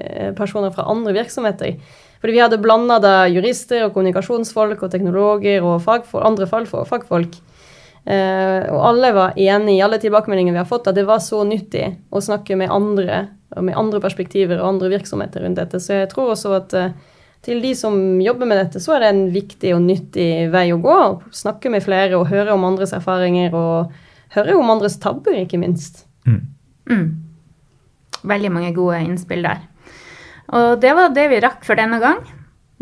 eh, 0.09 0.31
personer 0.37 0.73
fra 0.73 0.87
andre 0.89 1.13
virksomheter. 1.17 1.77
Fordi 2.19 2.35
vi 2.35 2.41
hadde 2.41 2.61
blanda 2.63 3.29
jurister 3.31 3.85
og 3.87 3.93
kommunikasjonsfolk 3.95 4.81
og 4.83 4.91
teknologer 4.93 5.63
og 5.63 5.83
fagfolk, 5.85 6.25
andre 6.25 6.49
fagfolk. 6.49 7.37
Eh, 8.09 8.65
og 8.73 8.81
alle 8.95 9.13
var 9.13 9.37
enig 9.37 9.77
i 9.77 9.83
alle 9.85 10.01
tilbakemeldingene 10.01 10.57
vi 10.57 10.63
har 10.63 10.71
fått, 10.71 10.89
at 10.89 10.97
det 10.97 11.05
var 11.09 11.21
så 11.21 11.45
nyttig 11.47 11.85
å 12.09 12.25
snakke 12.25 12.57
med 12.57 12.73
andre 12.73 13.27
med 13.57 13.77
andre 13.81 14.01
perspektiver 14.03 14.61
og 14.61 14.75
andre 14.75 14.91
virksomheter 14.93 15.45
rundt 15.45 15.61
dette. 15.61 15.81
Så 15.81 16.03
jeg 16.03 16.11
tror 16.13 16.35
også 16.35 16.53
at 16.59 16.75
uh, 16.77 16.91
til 17.47 17.63
de 17.63 17.73
som 17.79 17.95
jobber 18.21 18.49
med 18.51 18.61
dette, 18.61 18.83
så 18.83 18.97
er 18.97 19.05
det 19.05 19.13
en 19.13 19.25
viktig 19.35 19.73
og 19.77 19.85
nyttig 19.87 20.29
vei 20.53 20.67
å 20.75 20.81
gå. 20.83 20.99
Snakke 21.35 21.71
med 21.73 21.85
flere 21.85 22.19
og 22.19 22.29
høre 22.33 22.55
om 22.55 22.67
andres 22.67 22.93
erfaringer, 22.97 23.55
og 23.55 24.35
høre 24.35 24.57
om 24.59 24.73
andres 24.75 24.99
tabber, 25.01 25.37
ikke 25.39 25.61
minst. 25.61 26.05
Mm. 26.27 26.41
Mm. 26.91 27.07
Veldig 28.29 28.51
mange 28.53 28.73
gode 28.77 28.99
innspill 29.07 29.47
der. 29.47 29.63
Og 30.49 30.81
det 30.83 30.93
var 30.97 31.15
det 31.15 31.29
vi 31.31 31.41
rakk 31.45 31.63
for 31.67 31.79
denne 31.79 32.01
gang. 32.03 32.21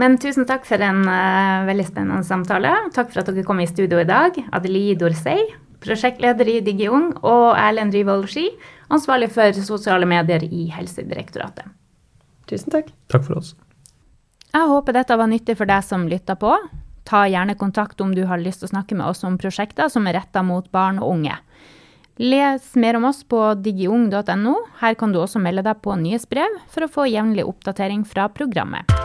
Men 0.00 0.18
tusen 0.20 0.44
takk 0.48 0.66
for 0.68 0.80
en 0.84 1.04
uh, 1.08 1.64
veldig 1.68 1.86
spennende 1.88 2.26
samtale. 2.26 2.72
Takk 2.96 3.12
for 3.12 3.22
at 3.22 3.30
dere 3.30 3.46
kom 3.46 3.60
i 3.62 3.68
studio 3.68 4.00
i 4.00 4.08
dag. 4.08 4.36
Adelie 4.56 4.96
Dorsey, 4.98 5.46
prosjektleder 5.84 6.48
i 6.50 6.60
DigiUng, 6.64 7.12
og 7.26 7.46
Erlend 7.58 7.94
Ryvold 7.96 8.28
Ski, 8.32 8.48
ansvarlig 8.92 9.30
for 9.34 9.60
sosiale 9.66 10.08
medier 10.08 10.44
i 10.46 10.68
Helsedirektoratet. 10.74 11.68
Tusen 12.46 12.72
takk. 12.74 12.92
Takk 13.12 13.26
for 13.26 13.40
oss. 13.40 13.54
Jeg 14.54 14.70
håper 14.70 14.96
dette 14.96 15.16
var 15.18 15.28
nyttig 15.28 15.56
for 15.58 15.68
deg 15.68 15.84
som 15.84 16.06
lytta 16.08 16.36
på. 16.40 16.54
Ta 17.06 17.26
gjerne 17.30 17.56
kontakt 17.58 18.00
om 18.02 18.14
du 18.14 18.24
har 18.26 18.40
lyst 18.42 18.62
til 18.62 18.70
å 18.70 18.74
snakke 18.74 18.96
med 18.98 19.06
oss 19.06 19.22
om 19.26 19.38
prosjekter 19.38 19.90
som 19.92 20.06
er 20.08 20.18
retta 20.20 20.42
mot 20.46 20.70
barn 20.74 21.02
og 21.02 21.18
unge. 21.18 21.36
Les 22.16 22.70
mer 22.80 22.96
om 22.96 23.04
oss 23.10 23.20
på 23.28 23.42
digiung.no. 23.60 24.54
Her 24.80 24.96
kan 24.96 25.12
du 25.12 25.20
også 25.20 25.42
melde 25.42 25.66
deg 25.66 25.82
på 25.84 25.98
nyhetsbrev 26.00 26.62
for 26.72 26.86
å 26.86 26.92
få 26.92 27.10
jevnlig 27.10 27.44
oppdatering 27.44 28.06
fra 28.08 28.30
programmet. 28.32 28.96